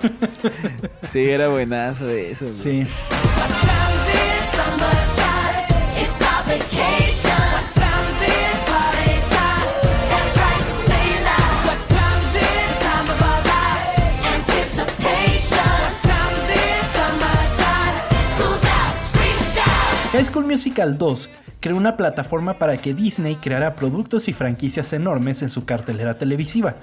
[1.08, 2.56] sí, era buenazo eso, güey.
[2.56, 2.82] Sí.
[20.20, 25.40] High School Musical 2 creó una plataforma para que Disney creara productos y franquicias enormes
[25.40, 26.76] en su cartelera televisiva.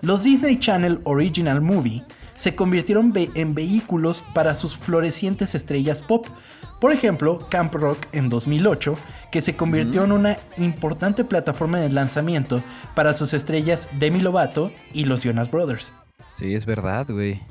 [0.00, 2.04] Los Disney Channel Original Movie
[2.36, 6.28] se convirtieron en vehículos para sus florecientes estrellas pop.
[6.80, 8.96] Por ejemplo, Camp Rock en 2008,
[9.32, 12.62] que se convirtió en una importante plataforma de lanzamiento
[12.94, 15.92] para sus estrellas Demi Lovato y los Jonas Brothers.
[16.34, 17.42] Sí, es verdad, güey.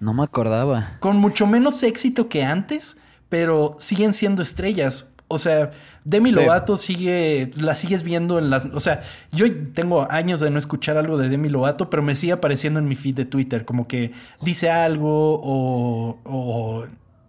[0.00, 0.96] No me acordaba.
[0.98, 2.96] con mucho menos éxito que antes,
[3.32, 5.08] pero siguen siendo estrellas.
[5.26, 5.70] O sea,
[6.04, 6.36] Demi Sí.
[6.36, 10.98] Lovato sigue, la sigues viendo en las, o sea, yo tengo años de no escuchar
[10.98, 14.12] algo de Demi Lovato, pero me sigue apareciendo en mi feed de Twitter, como que
[14.42, 16.84] dice algo o, o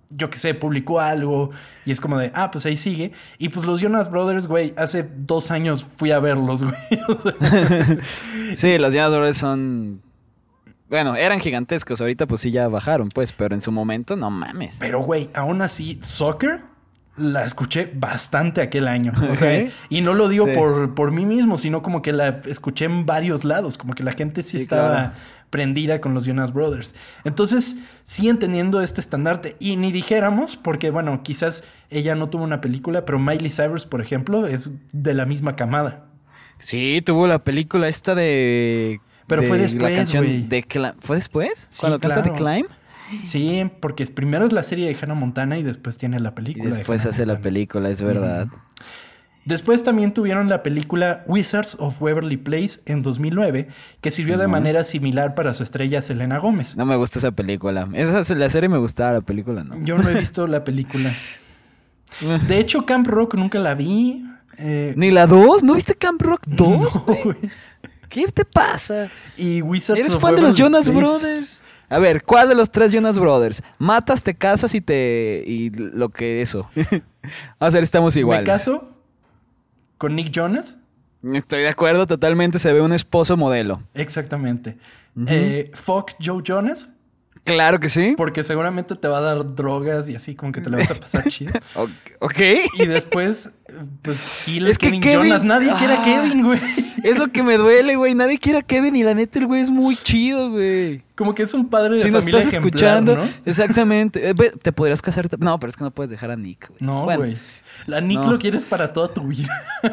[0.09, 1.51] yo qué sé, publicó algo
[1.85, 3.13] y es como de, ah, pues ahí sigue.
[3.37, 6.75] Y pues los Jonas Brothers, güey, hace dos años fui a verlos, güey.
[7.07, 7.97] O sea,
[8.57, 10.01] Sí, los Jonas Brothers son...
[10.93, 11.99] Bueno, eran gigantescos.
[12.01, 13.31] Ahorita pues sí ya bajaron, pues.
[13.31, 14.75] Pero en su momento, no mames.
[14.77, 16.61] Pero, güey, aún así, Soccer
[17.17, 19.11] la escuché bastante aquel año.
[19.31, 19.71] O sea, ¿Sí?
[19.89, 20.51] y no lo digo Sí.
[20.53, 23.79] por, por mí mismo, sino como que la escuché en varios lados.
[23.79, 25.11] Como que la gente sí, Sí, estaba claro.
[25.49, 26.93] prendida con los Jonas Brothers.
[27.23, 29.55] Entonces, siguen teniendo este estandarte.
[29.59, 33.99] Y ni dijéramos, porque, bueno, quizás ella no tuvo una película, pero Miley Cyrus, por
[33.99, 36.05] ejemplo, es de la misma camada.
[36.59, 39.01] Sí, tuvo la película esta de...
[39.28, 40.43] Pero de fue la después, canción güey.
[40.43, 41.67] de Cla- ¿Fue después?
[41.69, 42.67] Sí, Cuando canta The claro.
[42.67, 43.24] Climb.
[43.24, 46.69] Sí, porque primero es la serie de Hannah Montana y después tiene la película.
[46.71, 48.47] de después hace la película, es verdad.
[49.45, 53.67] Después también tuvieron la película Wizards of Waverly Place en 2009,
[53.99, 56.78] que sirvió de manera similar para su estrella Selena Gómez.
[56.78, 57.89] No me gusta esa película.
[57.93, 59.84] Esa la serie me gustaba, la película no.
[59.84, 61.11] Yo no he visto la película.
[62.47, 64.24] De hecho, Camp Rock nunca la vi.
[64.59, 65.63] eh, ¿Ni la 2?
[65.63, 66.95] ¿No viste Camp Rock 2?
[67.07, 67.38] no, güey.
[68.14, 69.09] ¿Qué te pasa?
[69.36, 71.01] y Wizards ¿Eres fan de los Jonas Place.
[71.01, 71.64] Brothers?
[71.89, 73.64] A ver, ¿cuál de los tres Jonas Brothers?
[73.80, 75.43] Matas, te casas y te...
[75.47, 76.70] y lo que eso.
[77.59, 78.45] a ver, estamos iguales.
[78.45, 78.88] ¿Me caso
[79.97, 80.78] con Nick Jonas?
[81.24, 83.82] Estoy de acuerdo totalmente, se ve un esposo modelo.
[83.95, 84.78] Exactamente.
[85.26, 86.89] Eh, fuck Joe Jonas,
[87.45, 88.13] Claro que sí.
[88.15, 90.95] porque seguramente te va a dar drogas y así como que te la vas a
[90.95, 91.51] pasar chido.
[92.19, 92.39] Ok.
[92.79, 93.49] Y después,
[94.01, 95.43] pues, kill Es que Kevin, Jonas.
[95.43, 96.05] Nadie quiere a Ah.
[96.05, 96.59] Kevin, güey.
[97.03, 98.15] Es lo que me duele, güey.
[98.15, 101.03] Nadie quiere a Kevin y la neta el güey es muy chido, güey.
[101.15, 103.23] Como que es un padre de Si nos familia estás ejemplar, escuchando, ¿no?
[103.45, 104.29] exactamente.
[104.29, 105.27] Eh, Te podrías casar.
[105.39, 106.77] No, pero es que no puedes dejar a Nick, güey.
[106.79, 107.37] No, Bueno, güey.
[107.87, 108.31] La Nick no.
[108.31, 109.49] lo quieres para toda tu vida.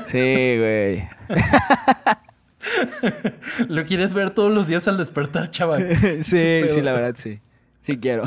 [0.07, 0.19] Sí,
[0.57, 1.09] güey.
[3.69, 5.89] lo quieres ver todos los días al despertar, chaval.
[6.23, 7.41] Sí, sí, la verdad, sí.
[7.81, 8.25] Sí quiero.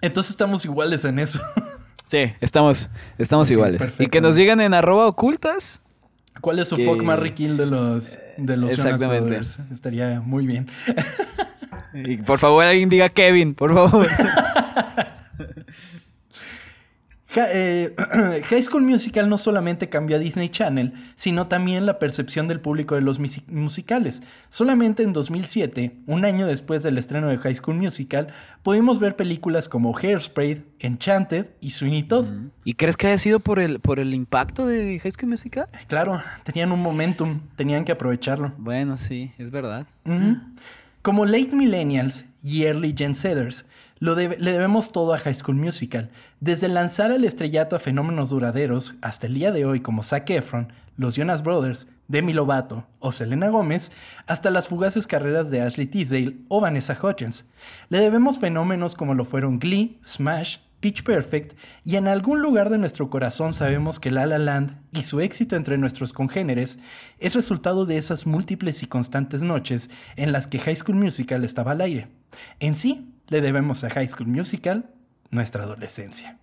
[0.00, 1.40] Entonces estamos iguales en eso.
[2.06, 3.80] Sí, estamos, estamos iguales.
[3.80, 4.10] Y perfecto.
[4.10, 5.80] que nos digan en arroba ocultas.
[6.40, 9.26] ¿Cuál es su Que- fuck Marry Kill de los, de los Exactamente.
[9.28, 9.60] Brothers?
[9.72, 10.68] Estaría muy bien.
[11.94, 14.06] Y por favor, alguien diga Kevin, por favor.
[17.34, 17.94] Ja- eh,
[18.48, 22.94] High School Musical no solamente cambió a Disney Channel, sino también la percepción del público
[22.94, 23.18] de los
[23.48, 24.22] musicales.
[24.50, 28.28] Solamente en 2007, un año después del estreno de High School Musical,
[28.62, 32.26] pudimos ver películas como Hairspray, Enchanted y Sweeney Todd.
[32.64, 35.66] ¿Y crees que haya sido por el, por el impacto de High School Musical?
[35.88, 38.52] Claro, tenían un momentum, tenían que aprovecharlo.
[38.58, 39.86] Bueno, sí, es verdad.
[41.02, 43.66] Como late millennials y early gen Zers,
[43.98, 46.10] lo le debemos todo a High School Musical.
[46.40, 50.72] Desde lanzar el estrellato a fenómenos duraderos hasta el día de hoy como Zac Efron,
[50.96, 53.92] los Jonas Brothers, Demi Lovato o Selena Gómez,
[54.26, 57.46] hasta las fugaces carreras de Ashley Tisdale o Vanessa Hudgens.
[57.88, 62.76] Le debemos fenómenos como lo fueron Glee, Smash, Pitch Perfect, y en algún lugar de
[62.76, 66.78] nuestro corazón sabemos que La La Land y su éxito entre nuestros congéneres
[67.18, 71.70] es resultado de esas múltiples y constantes noches en las que High School Musical estaba
[71.70, 72.08] al aire.
[72.60, 74.90] En sí, le debemos a High School Musical
[75.30, 76.38] nuestra adolescencia.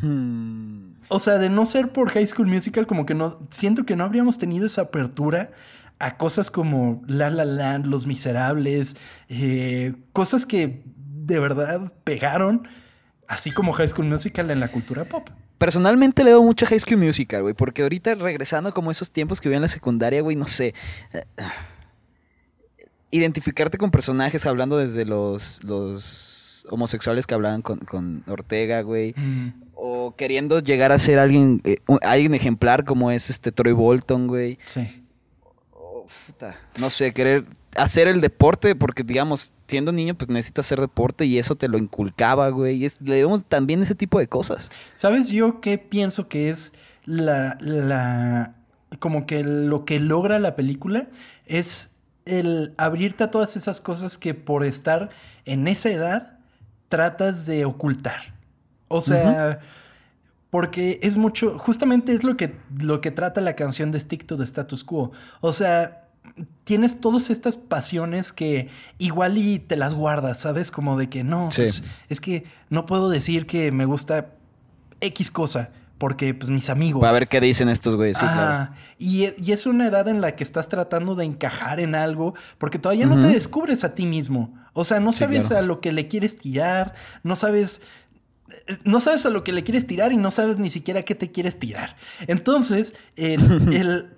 [0.00, 0.94] Hmm.
[1.08, 3.40] O sea, de no ser por High School Musical, como que no.
[3.50, 5.50] Siento que no habríamos tenido esa apertura
[5.98, 8.96] a cosas como La La Land, Los Miserables,
[9.28, 12.68] eh, cosas que de verdad pegaron,
[13.28, 15.28] así como High School Musical en la cultura pop.
[15.58, 19.40] Personalmente le doy mucho a High School Musical, güey, porque ahorita regresando como esos tiempos
[19.40, 20.74] que vi en la secundaria, güey, no sé.
[23.10, 29.14] Identificarte con personajes hablando desde los, los homosexuales que hablaban con, con Ortega, güey.
[29.74, 34.26] O queriendo llegar a ser alguien, eh, un- alguien ejemplar como es este Troy Bolton,
[34.26, 34.58] güey.
[34.66, 35.02] Sí.
[35.72, 37.44] O, puta, no sé, querer
[37.76, 41.78] hacer el deporte, porque digamos, siendo niño, pues necesitas hacer deporte y eso te lo
[41.78, 42.76] inculcaba, güey.
[42.78, 44.70] Y es- le debemos también ese tipo de cosas.
[44.94, 46.72] ¿Sabes yo qué pienso que es
[47.04, 48.54] la, la.
[48.98, 51.08] como que lo que logra la película
[51.44, 51.92] es
[52.26, 55.10] el abrirte a todas esas cosas que por estar
[55.44, 56.38] en esa edad
[56.88, 58.34] tratas de ocultar.
[58.88, 59.60] O sea,
[60.50, 64.36] Porque es mucho, justamente es lo que, lo que trata la canción de Stick to
[64.36, 65.10] the Status Quo.
[65.40, 66.04] O sea,
[66.64, 68.68] tienes todas estas pasiones que
[68.98, 70.70] igual y te las guardas, ¿sabes?
[70.70, 71.62] Como de que no, Sí.
[71.62, 74.30] pues, es que no puedo decir que me gusta
[75.00, 77.00] X cosa, porque pues mis amigos.
[77.00, 78.18] Para ver qué dicen estos güeyes.
[78.18, 78.40] Sí, claro.
[78.40, 78.74] Ajá.
[78.98, 82.78] y, y es una edad en la que estás tratando de encajar en algo porque
[82.78, 84.54] todavía no te descubres a ti mismo.
[84.74, 85.64] O sea, no Sí, sabes claro.
[85.64, 87.80] a lo que le quieres tirar, no sabes...
[88.84, 91.32] No sabes a lo que le quieres tirar y no sabes ni siquiera qué te
[91.32, 91.96] quieres tirar.
[92.28, 93.40] Entonces, el,
[93.74, 94.10] el-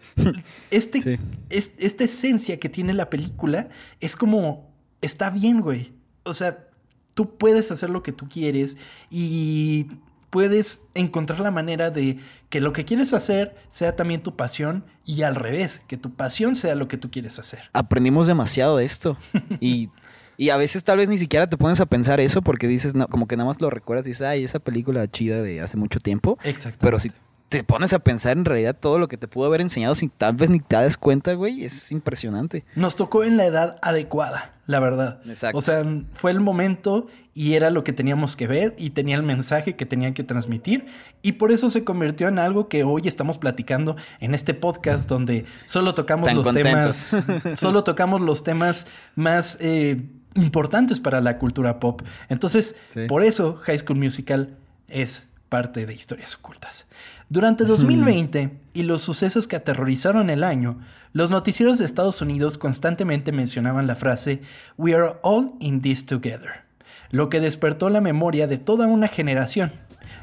[0.70, 1.16] este, Sí.
[1.48, 3.68] es- esta esencia que tiene la película
[4.00, 4.70] es como,
[5.00, 5.92] está bien, güey.
[6.24, 6.66] O sea,
[7.14, 8.76] tú puedes hacer lo que tú quieres
[9.10, 9.86] y
[10.30, 12.18] puedes encontrar la manera de
[12.50, 16.54] que lo que quieres hacer sea también tu pasión y al revés, que tu pasión
[16.54, 17.62] sea lo que tú quieres hacer.
[17.72, 19.16] aprendimos demasiado de esto.
[19.60, 19.90] Y,
[20.36, 23.08] y a veces tal vez ni siquiera te pones a pensar eso porque dices, no,
[23.08, 25.98] como que nada más lo recuerdas y dices, ay, esa película chida de hace mucho
[25.98, 26.38] tiempo.
[26.44, 26.78] Exacto.
[26.80, 27.10] Pero si
[27.48, 30.34] te pones a pensar en realidad todo lo que te pudo haber enseñado sin tal
[30.34, 32.64] vez ni te das cuenta, güey, es impresionante.
[32.76, 35.20] Nos tocó en la edad adecuada, la verdad.
[35.26, 35.58] Exacto.
[35.58, 35.82] O sea,
[36.14, 39.84] fue el momento y era lo que teníamos que ver y tenía el mensaje que
[39.86, 40.86] tenían que transmitir
[41.22, 45.46] y por eso se convirtió en algo que hoy estamos platicando en este podcast donde
[45.64, 47.14] solo tocamos Tan los contentos.
[47.26, 50.02] temas, solo tocamos los temas más eh,
[50.34, 52.02] importantes para la cultura pop.
[52.28, 53.06] Entonces, Sí.
[53.08, 54.56] por eso High School Musical
[54.86, 56.86] es parte de historias ocultas.
[57.28, 60.78] Durante 2020 y los sucesos que aterrorizaron el año,
[61.12, 64.42] los noticieros de Estados Unidos constantemente mencionaban la frase
[64.76, 66.64] We are all in this together,
[67.10, 69.72] lo que despertó la memoria de toda una generación.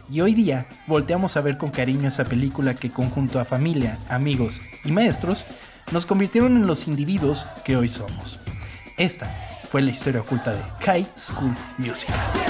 [0.09, 4.61] Y hoy día volteamos a ver con cariño esa película que conjunto a familia, amigos
[4.83, 5.47] y maestros
[5.91, 8.39] nos convirtieron en los individuos que hoy somos.
[8.97, 9.35] Esta
[9.69, 12.44] fue la historia oculta de High School Musical.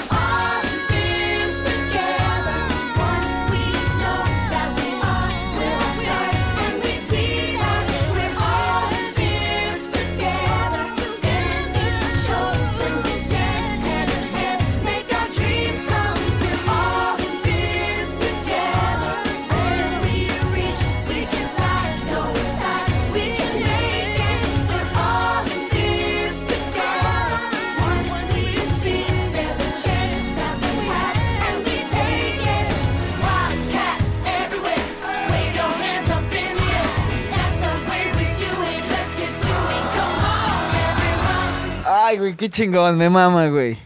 [42.36, 43.78] Qué chingón, me mama, güey.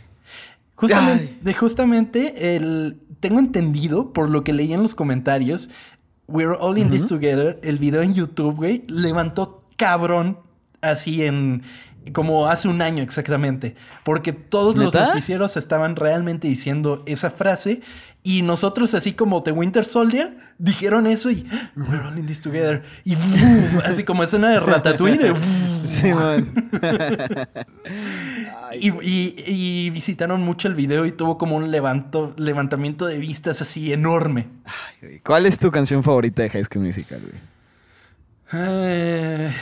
[1.54, 5.68] Justamente, el, tengo entendido, por lo que leí en los comentarios,
[6.26, 10.38] We're All in This Together, el video en YouTube, güey, levantó cabrón
[10.80, 11.62] así en...
[12.14, 13.76] Como hace un año exactamente.
[14.04, 17.82] Porque todos los noticieros estaban realmente diciendo esa frase.
[18.22, 21.46] Y nosotros, así como The Winter Soldier, dijeron eso y
[21.76, 22.82] We're all in this together.
[23.04, 23.82] Y ¡boom!
[23.84, 25.18] así como escena de Ratatouille.
[25.18, 25.34] de.
[25.84, 26.70] Sí, man.
[28.78, 33.60] Y, y- y visitaron mucho el video y tuvo como un levanto, levantamiento de vistas
[33.62, 34.48] así enorme.
[35.02, 35.20] Ay.
[35.24, 37.40] ¿Cuál es tu canción favorita de High School Musical, güey?
[38.52, 39.52] Eh,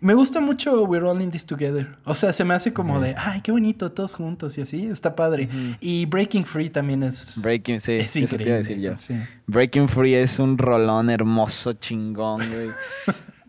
[0.00, 1.96] me gusta mucho We're All in This Together.
[2.04, 5.14] O sea, se me hace como de, ay, qué bonito, todos juntos y así, está
[5.14, 5.48] padre.
[5.80, 7.40] Y Breaking Free también es...
[7.42, 8.96] Breaking, sí, es eso te iba a decir yo.
[8.96, 9.14] Sí.
[9.46, 12.70] Breaking Free es un rolón hermoso, chingón, güey.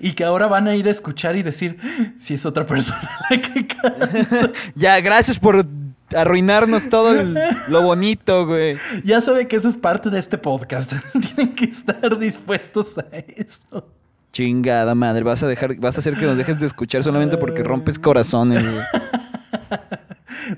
[0.00, 1.78] Y que ahora van a ir a escuchar y decir
[2.18, 4.50] si es otra persona la que canta.
[4.74, 5.66] ya, gracias por
[6.14, 8.76] arruinarnos todo el- lo bonito, güey.
[9.04, 10.92] Ya sabe que eso es parte de este podcast.
[11.34, 13.06] Tienen que estar dispuestos a
[13.36, 13.88] eso.
[14.32, 17.62] Chingada madre, vas a dejar, vas a hacer que nos dejes de escuchar solamente porque
[17.62, 18.84] rompes corazones, güey.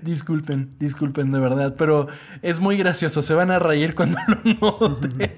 [0.03, 2.09] Disculpen, disculpen de verdad, pero
[2.43, 3.23] es muy gracioso.
[3.23, 5.33] Se van a reír cuando lo noten.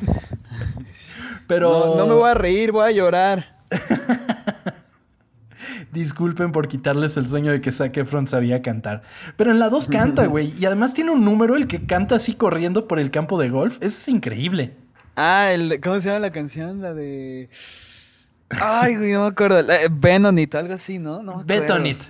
[1.47, 3.57] Pero No, no me voy a reír, voy a llorar.
[5.93, 9.03] disculpen por quitarles el sueño de que Zac Efron sabía cantar.
[9.37, 10.53] Pero en la 2 canta, güey.
[10.59, 13.77] Y además tiene un número el que canta así corriendo por el campo de golf.
[13.81, 14.75] Eso es increíble.
[15.17, 16.83] Ah, el, ¿cómo se llama la canción?
[16.83, 17.49] La de.
[18.51, 19.61] Ay, güey, no me acuerdo.
[19.61, 21.23] Eh, Ben on It, algo así, ¿no?
[21.23, 21.77] no me Bet acuerdo.
[21.83, 22.03] on it.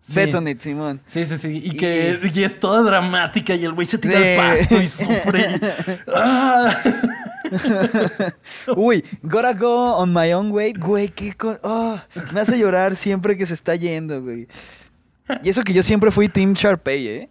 [0.00, 0.14] Sí.
[0.14, 1.02] Bet on It, Simón.
[1.04, 1.60] Sí, sí, sí.
[1.62, 4.36] Y que y es toda dramática y el güey se tira al Sí.
[4.66, 5.40] pasto y sufre.
[5.42, 6.74] y- ¡Ah!
[8.76, 10.74] Uy, Gotta Go on My Own Way.
[10.74, 11.98] Güey, qué co- oh,
[12.32, 14.46] me hace llorar siempre que se está yendo, güey.
[15.42, 17.28] Y eso que yo siempre fui Team Sharpay, ¿eh?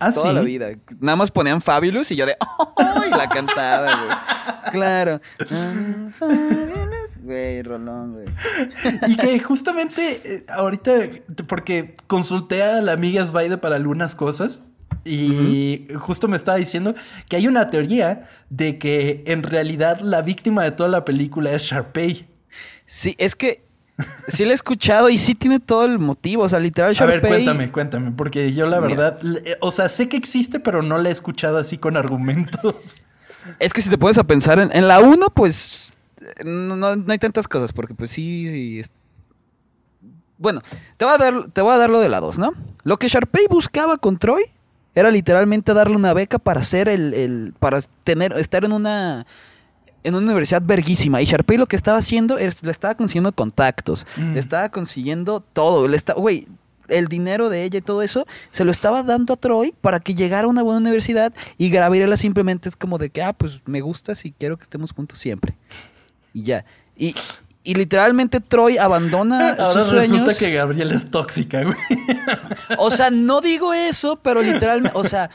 [0.00, 0.34] Ah, Toda sí.
[0.34, 0.68] la vida.
[1.00, 2.74] Nada más ponían Fabulous y yo de ¡Oh!
[3.06, 4.70] Y la cantaba, güey.
[4.72, 5.20] Claro.
[6.18, 6.94] Fabulous.
[7.20, 8.26] Güey, Rolón, güey.
[9.06, 10.92] Y que justamente eh, ahorita,
[11.46, 14.62] porque consulté a la amiga Svaide para algunas cosas,
[15.04, 16.94] Y justo me estaba diciendo
[17.28, 21.62] que hay una teoría de que en realidad la víctima de toda la película es
[21.62, 22.26] Sharpay.
[22.84, 23.62] Sí, es que
[24.28, 26.42] sí lo he escuchado y sí tiene todo el motivo.
[26.44, 29.18] O sea, literal, A ver, Sharpay- cuéntame, cuéntame, porque yo la verdad,
[29.60, 32.96] o sea, sé que existe, pero no la he escuchado así con argumentos.
[33.60, 35.94] Es que si te pones a pensar en, en la 1, pues
[36.44, 38.46] no, no- no hay tantas cosas, porque pues sí...
[38.50, 38.90] sí es-
[40.36, 40.60] Bueno,
[40.98, 42.52] te voy, a dar, te voy a dar lo de la 2, ¿no?
[42.84, 44.44] Lo que Sharpay buscaba con Troy
[44.98, 47.14] era literalmente darle una beca para ser el...
[47.14, 49.26] el- para tener, estar en una...
[50.04, 51.20] En una universidad verguísima.
[51.20, 54.06] Y Sharpay lo que estaba haciendo es le estaba consiguiendo contactos.
[54.16, 54.34] Mm.
[54.34, 55.88] Le estaba consiguiendo todo.
[55.88, 56.46] Le está, güey,
[56.88, 60.14] el dinero de ella y todo eso se lo estaba dando a Troy para que
[60.14, 61.34] llegara a una buena universidad.
[61.58, 64.92] Y Gabriela simplemente es como de que, ah, pues me gustas y quiero que estemos
[64.92, 65.56] juntos siempre.
[66.32, 66.64] Y ya.
[66.96, 67.14] Y,
[67.64, 70.38] y literalmente Troy abandona Ahora sus resulta sueños.
[70.38, 71.76] que Gabriela es tóxica, güey.
[72.78, 75.30] O sea, no digo eso, pero literalmente, o sea,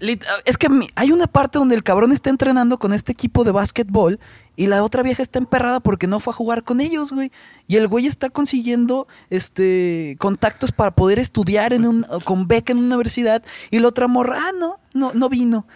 [0.00, 3.50] lit- es que hay una parte donde el cabrón está entrenando con este equipo de
[3.52, 4.18] básquetbol
[4.56, 7.30] y la otra vieja está emperrada porque no fue a jugar con ellos, güey.
[7.68, 12.78] Y el güey está consiguiendo este contactos para poder estudiar en un con beca en
[12.78, 15.66] una universidad y la otra morra, ah, no, no no vino.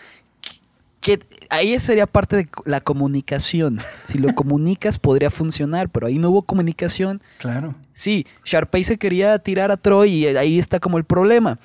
[1.01, 3.79] Que ahí sería parte de la comunicación.
[4.05, 7.23] Si lo comunicas podría funcionar, pero ahí no hubo comunicación.
[7.39, 11.59] Claro, Sí, Sharpay se quería tirar a Troy y ahí está como el problema.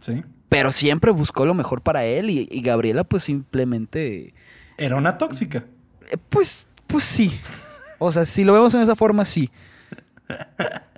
[0.00, 0.22] sí.
[0.48, 4.34] Pero siempre buscó lo mejor para él y, y Gabriela pues simplemente...
[4.76, 5.64] Era una tóxica.
[6.10, 7.32] eh, Pues, pues sí.
[7.98, 9.48] O sea, si lo vemos en esa forma, sí.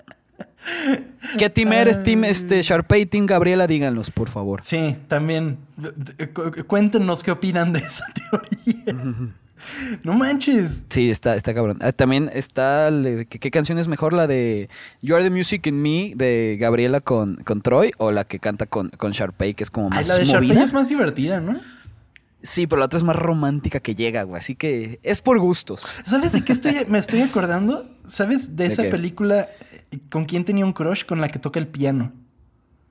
[1.39, 2.03] ¿Qué team eres?
[2.03, 4.61] Team este, Sharpay, Team Gabriela, díganlos, por favor.
[4.63, 5.59] Sí, también.
[6.35, 8.95] cu- Cuéntenos qué opinan de esa teoría.
[10.03, 10.85] no manches.
[10.91, 11.79] Sí, está, está cabrón.
[11.81, 12.91] Ah, también está...
[12.91, 14.13] le- ¿qué, qué canción es mejor?
[14.13, 14.69] ¿La de
[15.03, 18.67] You Are the Music in Me de Gabriela con, con Troy o la que canta
[18.67, 20.41] con, con Sharpay, que es como más Ay, la de movida?
[20.41, 21.59] Sharpay es más divertida, ¿no?
[22.45, 24.39] Sí, pero la otra es más romántica que llega, güey.
[24.39, 25.83] Así que es por gustos.
[26.05, 27.89] ¿Sabes de qué estoy, me estoy acordando?
[28.07, 29.49] ¿Sabes de ¿De esa película
[29.91, 32.13] eh, con quién tenía un crush con la que toca el piano?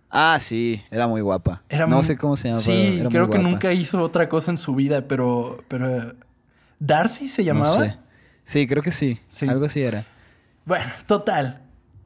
[0.09, 1.61] Ah, sí, era muy guapa.
[1.69, 2.61] Era no sé cómo se llama.
[2.61, 5.63] Sí, era creo que nunca hizo otra cosa en su vida, pero.
[5.67, 6.15] pero
[6.79, 7.75] ¿Darcy se No llamaba?
[7.75, 7.97] sé.
[8.43, 9.19] Sí, creo que sí.
[9.27, 9.47] Sí.
[9.47, 10.03] Algo así era.
[10.65, 11.61] Bueno, total.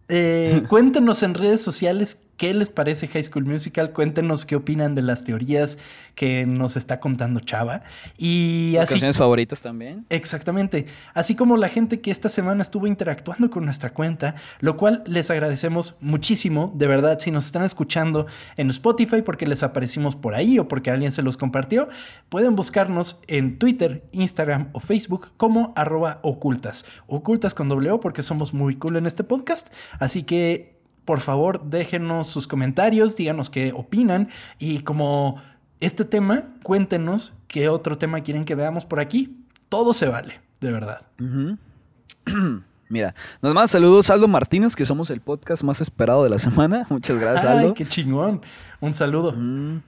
[0.09, 3.91] Eh, cuéntenos en redes sociales qué les parece High School Musical.
[3.91, 5.77] Cuéntenos qué opinan de las teorías
[6.15, 7.81] que nos está contando Chava.
[8.17, 8.93] Y ¿Tus así.
[8.93, 10.05] canciones favoritas también?
[10.09, 10.85] Exactamente.
[11.13, 15.29] Así como la gente que esta semana estuvo interactuando con nuestra cuenta, lo cual les
[15.31, 20.59] agradecemos muchísimo, de verdad, si nos están escuchando en Spotify porque les aparecimos por ahí
[20.59, 21.89] o porque alguien se los compartió,
[22.29, 26.85] pueden buscarnos en Twitter, Instagram o Facebook como arroba ocultas.
[27.07, 29.67] Ocultas con doble O porque somos muy cool en este podcast.
[29.99, 30.76] Así que
[31.07, 34.27] por favor, déjenos sus comentarios, díganos qué opinan
[34.59, 35.41] y como
[35.79, 39.37] este tema, cuéntenos qué otro tema quieren que veamos por aquí.
[39.69, 41.03] Todo se vale, de verdad.
[42.89, 46.85] Mira, nos manda saludos Aldo Martínez, que somos el podcast más esperado de la semana.
[46.89, 47.73] Muchas gracias, Ay, Aldo.
[47.73, 48.41] qué chingón.
[48.81, 49.31] Un saludo.
[49.31, 49.81] Mm.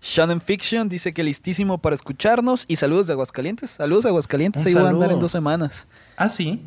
[0.00, 2.64] Shannon Fiction dice que listísimo para escucharnos.
[2.68, 3.68] Y saludos de Aguascalientes.
[3.68, 4.62] Saludos de Aguascalientes.
[4.62, 5.14] Un Ahí voy a andar saludo.
[5.16, 5.88] en dos semanas.
[6.16, 6.62] Ah, sí.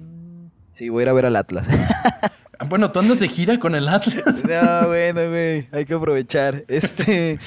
[0.71, 1.67] Sí, voy a ir a ver al Atlas.
[2.59, 4.43] Ah, Bueno, tú andas de gira con el Atlas.
[4.43, 5.67] No, bueno, güey.
[5.71, 6.63] Hay que aprovechar.
[6.67, 7.39] Este.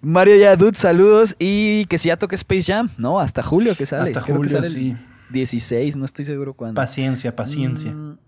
[0.00, 1.36] Mario Yadut, saludos.
[1.38, 3.20] Y que si ya toque Space Jam, ¿no?
[3.20, 4.04] Hasta julio que sale.
[4.04, 4.96] Hasta Creo julio, sale sí.
[5.30, 6.74] 16, no estoy seguro cuándo.
[6.80, 7.92] Paciencia, paciencia.
[7.92, 8.18] Mm,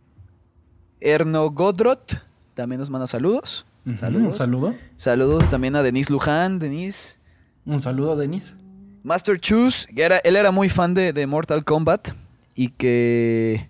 [1.01, 2.23] Erno Godrot
[2.55, 3.67] también nos manda saludos.
[3.85, 4.27] Ujú, Saludos.
[4.29, 4.75] Un saludo.
[4.97, 6.59] Saludos también a Denise Luján.
[6.59, 7.17] Denise.
[7.64, 8.55] Un saludo, Denise.
[9.03, 12.09] Master Choose, que era, él era muy fan de, de Mortal Kombat
[12.55, 13.69] y que,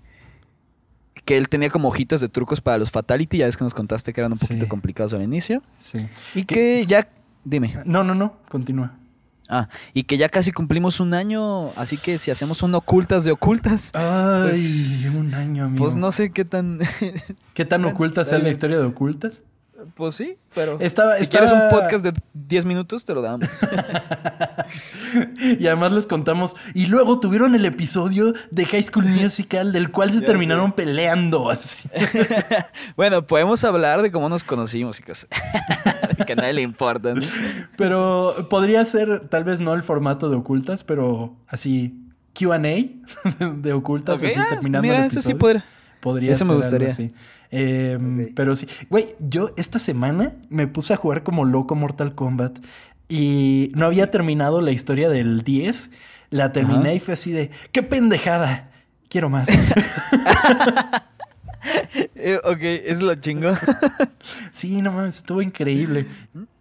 [1.26, 4.14] que él tenía como hojitas de trucos para los Fatality, ya ves que nos contaste
[4.14, 4.46] que eran un Sí.
[4.46, 5.62] poquito complicados al inicio.
[5.76, 6.06] Sí.
[6.34, 7.08] Y ¿Qué- que ya,
[7.44, 8.36] dime, No, no, no.
[8.48, 8.94] Continúa.
[9.48, 13.32] ah, y que ya casi cumplimos un año, así que si hacemos un ocultas de
[13.32, 15.84] ocultas, Ay, Pues- un año, amigo.
[15.84, 16.78] pues no sé qué tan,
[17.54, 19.42] ¿Qué tan oculta sea la historia de ocultas?
[19.94, 23.48] Pues sí, pero Estaba- si estaba- quieres un podcast de 10 minutos, te lo damos.
[25.58, 26.56] Y además les contamos.
[26.74, 31.50] Y luego tuvieron el episodio de High School Musical, del cual se Ya terminaron peleando.
[31.50, 31.88] Así.
[32.96, 35.28] bueno, podemos hablar de cómo nos conocimos y cosas
[36.26, 37.14] que a nadie le importa.
[37.14, 37.22] ¿no?
[37.76, 41.94] Pero podría ser, tal vez no el formato de ocultas, pero así
[42.38, 45.64] QA de ocultas, Ok, así ah, terminando mira, el eso sí podría.
[46.00, 46.88] Podría Eso me ser algo gustaría.
[46.88, 47.12] así.
[47.50, 48.32] Eh, Ok.
[48.34, 48.66] Pero sí.
[48.90, 52.58] Güey, yo esta semana me puse a jugar como loco Mortal Kombat
[53.08, 55.90] y no había terminado la historia del 10.
[56.30, 56.94] La terminé Ajá.
[56.94, 58.70] y fue así de, ¡qué pendejada!
[59.08, 59.48] Quiero más.
[62.14, 63.50] Eh, ok, es lo chingo.
[64.52, 66.06] Sí, no mames, estuvo increíble.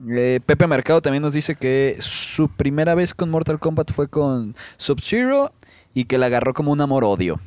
[0.09, 4.55] Eh, Pepe Mercado también nos dice que su primera vez con Mortal Kombat fue con
[4.77, 5.53] Sub-Zero
[5.93, 7.39] y que la agarró como un amor-odio.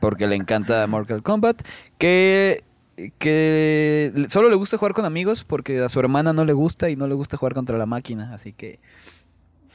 [0.00, 1.62] Porque le encanta Mortal Kombat.
[1.98, 2.64] Que,
[3.18, 6.96] que solo le gusta jugar con amigos porque a su hermana no le gusta y
[6.96, 8.32] no le gusta jugar contra la máquina.
[8.34, 8.80] Así que,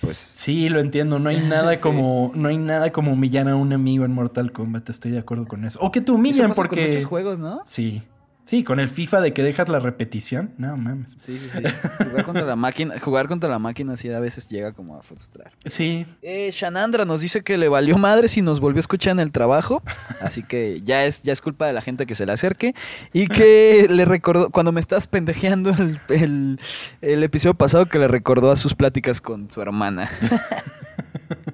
[0.01, 0.17] pues...
[0.17, 1.19] Sí, lo entiendo.
[1.19, 1.81] No hay nada Sí.
[1.81, 4.89] como, no hay nada como humillar a un amigo en Mortal Kombat.
[4.89, 5.79] Estoy de acuerdo con eso.
[5.81, 6.75] O que te Eso humillan pasa porque.
[6.81, 7.61] con muchos juegos, ¿no?
[7.65, 8.03] Sí.
[8.45, 10.51] Sí, con el FIFA de que dejas la repetición.
[10.57, 11.15] No mames.
[11.17, 12.03] Sí, sí, sí.
[12.09, 15.51] Jugar contra la máquina, jugar contra la máquina sí a veces llega como a frustrar.
[15.65, 16.05] Sí.
[16.21, 19.31] Eh, Shanandra nos dice que le valió madre si nos volvió a escuchar en el
[19.31, 19.81] trabajo.
[20.21, 22.75] Así que ya es, ya es culpa de la gente que se le acerque.
[23.13, 26.59] Y que le recordó, cuando me estás pendejeando el, el-
[27.01, 30.09] el episodio pasado, que le recordó a sus pláticas con su hermana.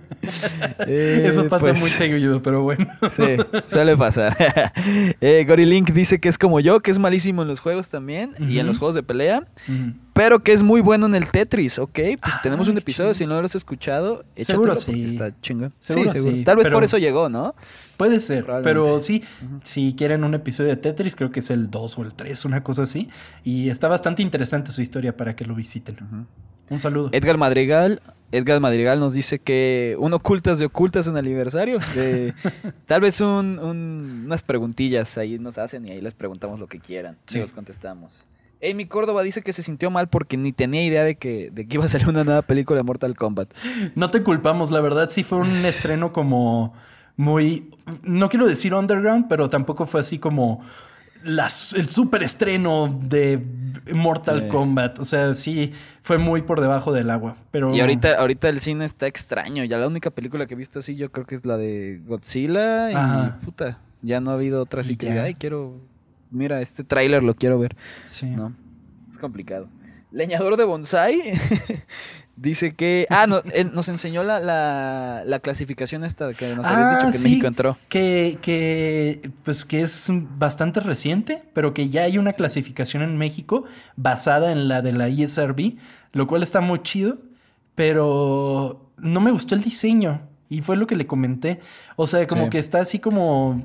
[0.87, 2.87] Eh, Eso pasa pues, muy seguido, pero bueno.
[3.09, 3.23] Sí,
[3.65, 4.35] suele pasar.
[5.21, 8.59] eh, Gorilink dice que es como yo, que es malísimo en los juegos también y
[8.59, 9.47] en los juegos de pelea.
[10.13, 11.91] Pero que es muy bueno en el Tetris, ¿ok?
[11.93, 15.05] Pues Ah, tenemos un episodio, si no lo has escuchado, échatelo Seguro sí.
[15.05, 15.73] está chingón.
[15.79, 16.35] Seguro sí, seguro.
[16.35, 17.55] sí, Tal vez por eso llegó, ¿no?
[17.95, 19.23] Puede ser, pero sí,
[19.63, 22.63] si quieren un episodio de Tetris, creo que es el 2 o el 3, una
[22.63, 23.09] cosa así.
[23.43, 25.97] Y está bastante interesante su historia para que lo visiten.
[26.69, 27.09] Un saludo.
[27.11, 28.01] Edgar Madrigal,
[28.31, 31.79] Edgar Madrigal nos dice que un ocultas de ocultas en el aniversario.
[31.95, 32.33] de-
[32.85, 36.79] tal vez un- un- unas preguntillas ahí nos hacen y ahí les preguntamos lo que
[36.79, 37.17] quieran.
[37.25, 37.39] Sí.
[37.39, 38.25] Y los contestamos.
[38.61, 41.75] Amy Córdoba dice que se sintió mal porque ni tenía idea de que, de que
[41.75, 43.49] iba a salir una nueva película de Mortal Kombat.
[43.95, 46.73] No te culpamos, la verdad sí fue un estreno como
[47.15, 47.69] muy,
[48.03, 50.61] no quiero decir underground, pero tampoco fue así como
[51.23, 53.43] las, el super estreno de
[53.93, 54.47] Mortal Sí.
[54.49, 54.99] Kombat.
[54.99, 57.35] O sea, sí fue muy por debajo del agua.
[57.51, 59.63] Pero Y ahorita, ahorita el cine está extraño.
[59.65, 62.91] Ya la única película que he visto así yo creo que es la de Godzilla.
[62.91, 63.39] Y Ajá.
[63.43, 65.75] puta, ya no ha habido otra así Y que ay, quiero...
[66.31, 67.75] Mira, este tráiler lo quiero ver.
[68.05, 68.27] sí.
[68.27, 68.53] No,
[69.11, 69.67] es complicado.
[70.11, 71.21] Leñador de bonsai
[72.41, 73.05] dice que...
[73.09, 77.11] Ah, no, él nos enseñó la, la, la clasificación esta que nos habías Ah, dicho
[77.11, 77.77] que sí, México entró.
[77.89, 83.65] Que, que, pues que es bastante reciente, pero que ya hay una clasificación en México
[83.95, 85.77] basada en la de la ISRB,
[86.13, 87.17] lo cual está muy chido,
[87.75, 90.28] pero no me gustó el diseño.
[90.49, 91.59] Y fue lo que le comenté.
[91.95, 92.49] O sea, como Sí.
[92.49, 93.63] que está así como...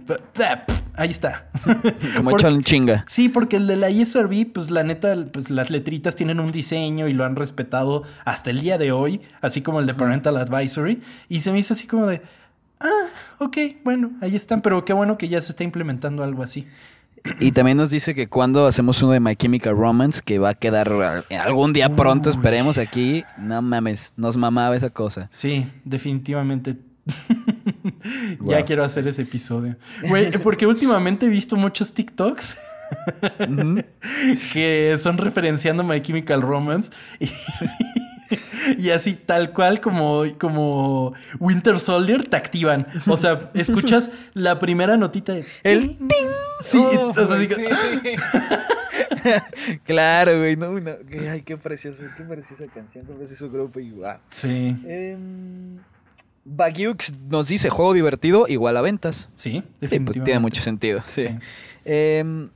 [0.97, 1.49] Ahí está.
[2.17, 3.05] Como Por- hecho en chinga.
[3.09, 7.09] Sí, porque el de la ISRB, pues la neta, pues las letritas tienen un diseño
[7.09, 11.03] y lo han respetado hasta el día de hoy, así como el de Parental Advisory.
[11.29, 12.23] Y se me hizo así como de,
[12.81, 13.07] ah,
[13.41, 16.65] ok, bueno, ahí están, pero qué bueno que ya se está implementando algo así.
[17.41, 20.55] Y también nos dice que cuando hacemos uno de My Chemical Romance, que va a
[20.55, 22.37] quedar al- algún día pronto, Uy.
[22.37, 23.25] esperemos aquí.
[23.39, 25.29] No mames, nos mamaba esa cosa.
[25.31, 26.77] Sí, definitivamente.
[28.41, 28.51] Wow.
[28.51, 29.77] Ya quiero hacer ese episodio.
[30.09, 32.57] Güey, porque últimamente he visto muchos TikToks
[34.53, 37.27] que son referenciando My Chemical Romance y,
[38.79, 42.87] y así tal cual como, como Winter Soldier te activan.
[43.07, 45.97] O sea, escuchas la primera notita de El
[46.61, 47.49] Sí, Oh, o sea, sí.
[49.85, 50.57] claro, güey.
[50.57, 50.93] No, no.
[51.31, 53.93] Ay, qué precioso, qué preciosa canción, qué precioso grupo y
[54.31, 54.77] sí,
[56.45, 59.29] Bagiux nos dice juego divertido igual a ventas.
[59.35, 60.25] sí, Sí, pues, definitivamente.
[60.25, 61.03] tiene mucho sentido.
[61.09, 61.29] Sí.
[61.29, 61.35] Sí.
[61.85, 62.51] Em,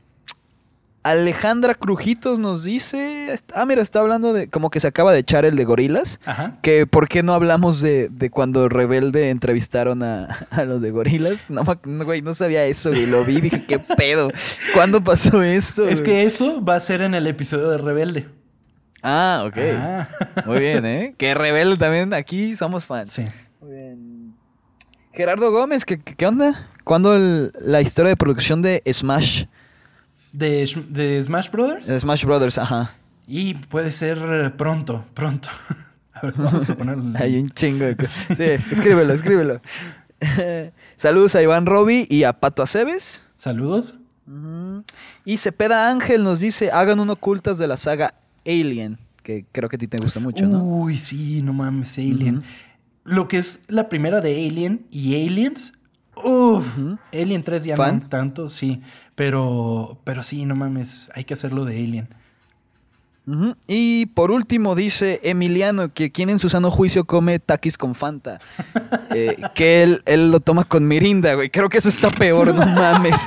[1.11, 3.35] Alejandra Crujitos nos dice.
[3.55, 4.49] Ah, mira, está hablando de.
[4.49, 6.21] Como que se acaba de echar el de gorilas.
[6.25, 6.59] Ajá.
[6.63, 11.47] Que por qué no hablamos de, de cuando Rebelde entrevistaron a, a los de gorilas.
[11.51, 11.63] No,
[12.05, 13.07] güey, no sabía eso, güey.
[13.07, 14.31] Lo vi y dije, ¿qué pedo?
[14.75, 15.87] ¿Cuándo pasó esto?
[15.87, 16.13] Es güey?
[16.13, 18.29] que eso va a ser en el episodio de Rebelde.
[19.03, 19.57] Ah, ok.
[19.77, 20.09] Ah.
[20.47, 21.15] Muy bien, ¿eh?
[21.17, 23.11] Que Rebelde también aquí somos fans.
[23.13, 23.27] Sí.
[23.61, 24.35] Muy bien.
[25.13, 26.69] Gerardo Gómez, ¿qué, qué onda?
[26.85, 29.45] ¿Cuándo el- la historia de producción de Smash?
[30.33, 31.87] ¿De, de Smash Brothers?
[31.87, 32.95] de Smash Brothers, ajá.
[33.27, 35.49] Y puede ser eh, pronto, pronto.
[36.15, 37.03] A ver, vamos a ponerlo.
[37.03, 38.27] en la Hay un chingo de cosas.
[38.37, 39.61] Sí, escríbelo, escríbelo.
[40.97, 43.23] Saludos a Iván Roby y a Pato Aceves.
[43.37, 43.95] Saludos.
[45.25, 48.15] Y Cepeda Ángel nos dice, hagan un ocultas de la saga
[48.45, 50.63] Alien, que creo que a ti te gusta mucho, ¿no?
[50.63, 52.43] Uy, sí, no mames, Alien.
[53.05, 55.73] Lo que es la primera de Alien y Aliens.
[56.25, 56.67] Uff,
[57.13, 58.01] Alien 3 ya ¿Fan?
[58.01, 58.81] no tanto, sí.
[59.15, 62.09] Pero, pero sí, no mames, hay que hacerlo de Alien.
[63.67, 68.41] Y por último dice Emiliano que quien en su sano juicio come taquis con Fanta.
[69.15, 71.49] Eh, que él, él lo toma con Mirinda, güey.
[71.49, 73.27] Creo que eso está peor, no mames.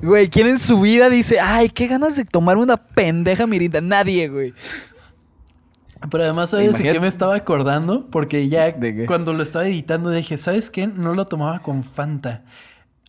[0.00, 3.80] Güey, ¿quién en su vida dice, ay, qué ganas de tomar una pendeja Mirinda?
[3.80, 4.54] Nadie, güey.
[6.10, 8.06] Pero además, ¿sabes de qué me estaba acordando?
[8.10, 8.74] Porque ya
[9.06, 10.86] cuando lo estaba editando dije, ¿sabes qué?
[10.86, 12.42] No lo tomaba con Fanta.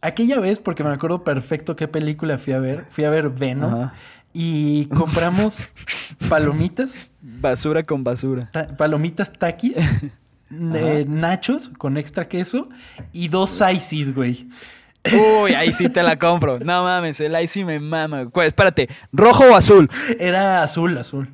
[0.01, 3.73] aquella vez, porque me acuerdo perfecto qué película fui a ver, fui a ver Venom
[3.73, 3.93] Ajá.
[4.33, 5.59] y compramos
[6.29, 8.49] palomitas, Basura con basura.
[8.51, 9.77] ta- palomitas taquis,
[10.49, 12.69] de nachos con extra queso
[13.11, 14.47] y dos ices, güey.
[15.43, 16.59] Uy, ahí sí te la compro.
[16.63, 18.27] No mames, el ahí sí me mama.
[18.43, 19.89] Espérate, ¿rojo o azul?
[20.19, 21.29] Era azul, azul.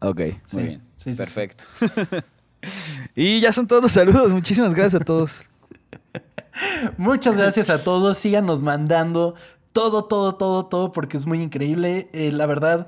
[0.00, 0.82] Ok, Sí, muy bien.
[1.06, 1.16] Sí, sí, sí.
[1.16, 1.64] Perfecto.
[3.14, 4.32] y ya son todos los saludos.
[4.32, 5.44] Muchísimas gracias a todos.
[6.96, 8.18] Muchas gracias a todos.
[8.18, 9.34] Síganos mandando
[9.72, 12.08] todo, todo, todo, todo, porque es muy increíble.
[12.12, 12.86] Eh, la verdad,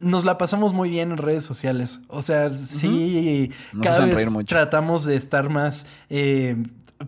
[0.00, 2.00] nos la pasamos muy bien en redes sociales.
[2.08, 4.46] O sea, sí, Nos cada vez mucho.
[4.46, 5.86] tratamos de estar más.
[6.08, 6.56] eh,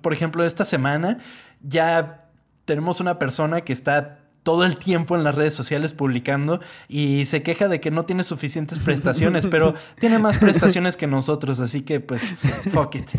[0.03, 1.19] por ejemplo, esta semana
[1.63, 2.29] ya
[2.65, 7.43] tenemos una persona que está todo el tiempo en las redes sociales publicando y se
[7.43, 12.01] queja de que no tiene suficientes prestaciones, pero tiene más prestaciones que nosotros, así que
[12.01, 12.35] pues,
[12.73, 13.11] fuck it.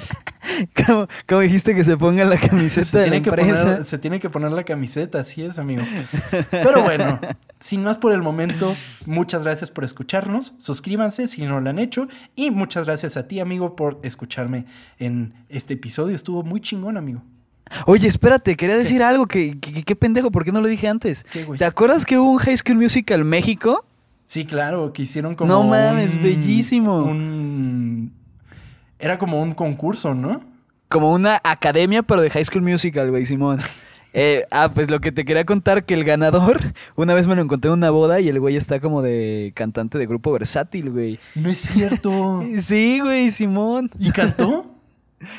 [0.85, 3.97] ¿Cómo, cómo dijiste que se ponga la camiseta Se de la tiene, que poner, se
[3.97, 5.83] tiene que poner la camiseta, así es, amigo.
[6.51, 7.19] Pero bueno,
[7.59, 10.53] sin más por el momento, muchas gracias por escucharnos.
[10.57, 12.07] Suscríbanse si no lo han hecho.
[12.35, 14.65] Y muchas gracias a ti, amigo, por escucharme
[14.97, 16.15] en este episodio.
[16.15, 17.23] Estuvo muy chingón, amigo.
[17.85, 20.87] Oye, espérate, quería decir algo que, que- que- qué pendejo, ¿por qué no lo dije
[20.87, 21.23] antes?
[21.31, 21.57] ¿Qué, güey?
[21.57, 23.85] ¿Te acuerdas que hubo un High School Musical México?
[24.25, 25.51] Sí, claro, que hicieron como.
[25.51, 26.97] No mames, un- bellísimo.
[27.03, 28.13] un-
[28.99, 30.41] Era como un concurso, ¿no?
[30.87, 33.57] Como una academia, pero de High School Musical, güey, Simón.
[34.13, 37.41] Eh, ah, pues lo que te quería contar, que el ganador, una vez me lo
[37.43, 41.17] encontré en una boda y el güey está como de cantante de grupo versátil, güey.
[41.33, 42.43] No es cierto.
[42.57, 43.89] Sí, güey, Simón.
[43.97, 44.70] ¿Y cantó?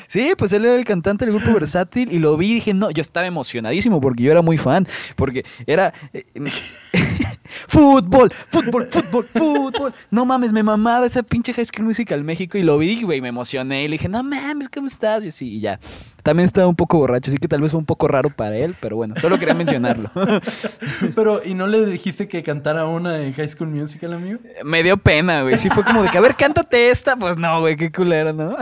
[0.07, 2.91] Sí, pues él era el cantante del grupo versátil y lo vi y dije, no,
[2.91, 5.93] yo estaba emocionadísimo porque yo era muy fan, porque era...
[6.13, 6.23] eh,
[7.67, 9.93] fútbol, fútbol, fútbol, fútbol.
[10.11, 13.29] No mames, me mamaba esa pinche High School Musical México y lo vi, güey, me
[13.29, 15.25] emocioné y le dije, no mames, ¿cómo estás?
[15.25, 15.79] Y así, y ya.
[16.23, 18.75] También estaba un poco borracho, así que tal vez fue un poco raro para él,
[18.79, 20.09] pero bueno, solo quería mencionarlo.
[21.15, 24.39] Pero, ¿y no le dijiste que cantara una de High School Musical, amigo?
[24.63, 25.57] me dio pena, güey.
[25.57, 27.17] Sí fue como de que, a ver, cántate esta.
[27.17, 28.55] Pues no, güey, qué culero, ¿no?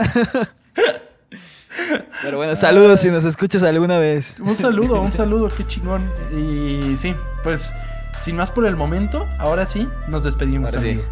[2.22, 4.34] Pero bueno, saludos si nos escuchas alguna vez.
[4.40, 6.10] Un saludo, un saludo, qué chingón.
[6.32, 7.74] Y sí, pues
[8.20, 10.90] sin más por el momento, ahora sí, nos despedimos, Ahora sí.
[10.90, 11.04] amigo.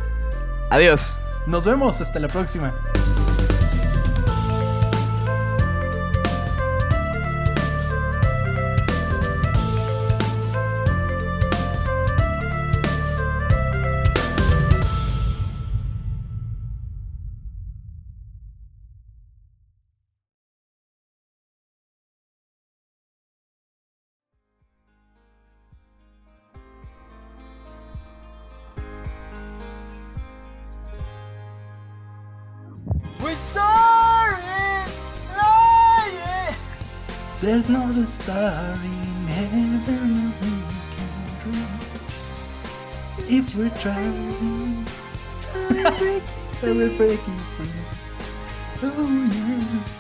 [0.71, 1.15] Adiós.
[1.47, 2.73] Nos vemos, hasta la próxima.
[38.11, 40.51] There's a star in heaven we
[40.97, 41.79] can dream.
[43.39, 44.85] If we're trying,
[46.63, 47.71] we're breaking free.
[48.83, 50.00] Oh yeah.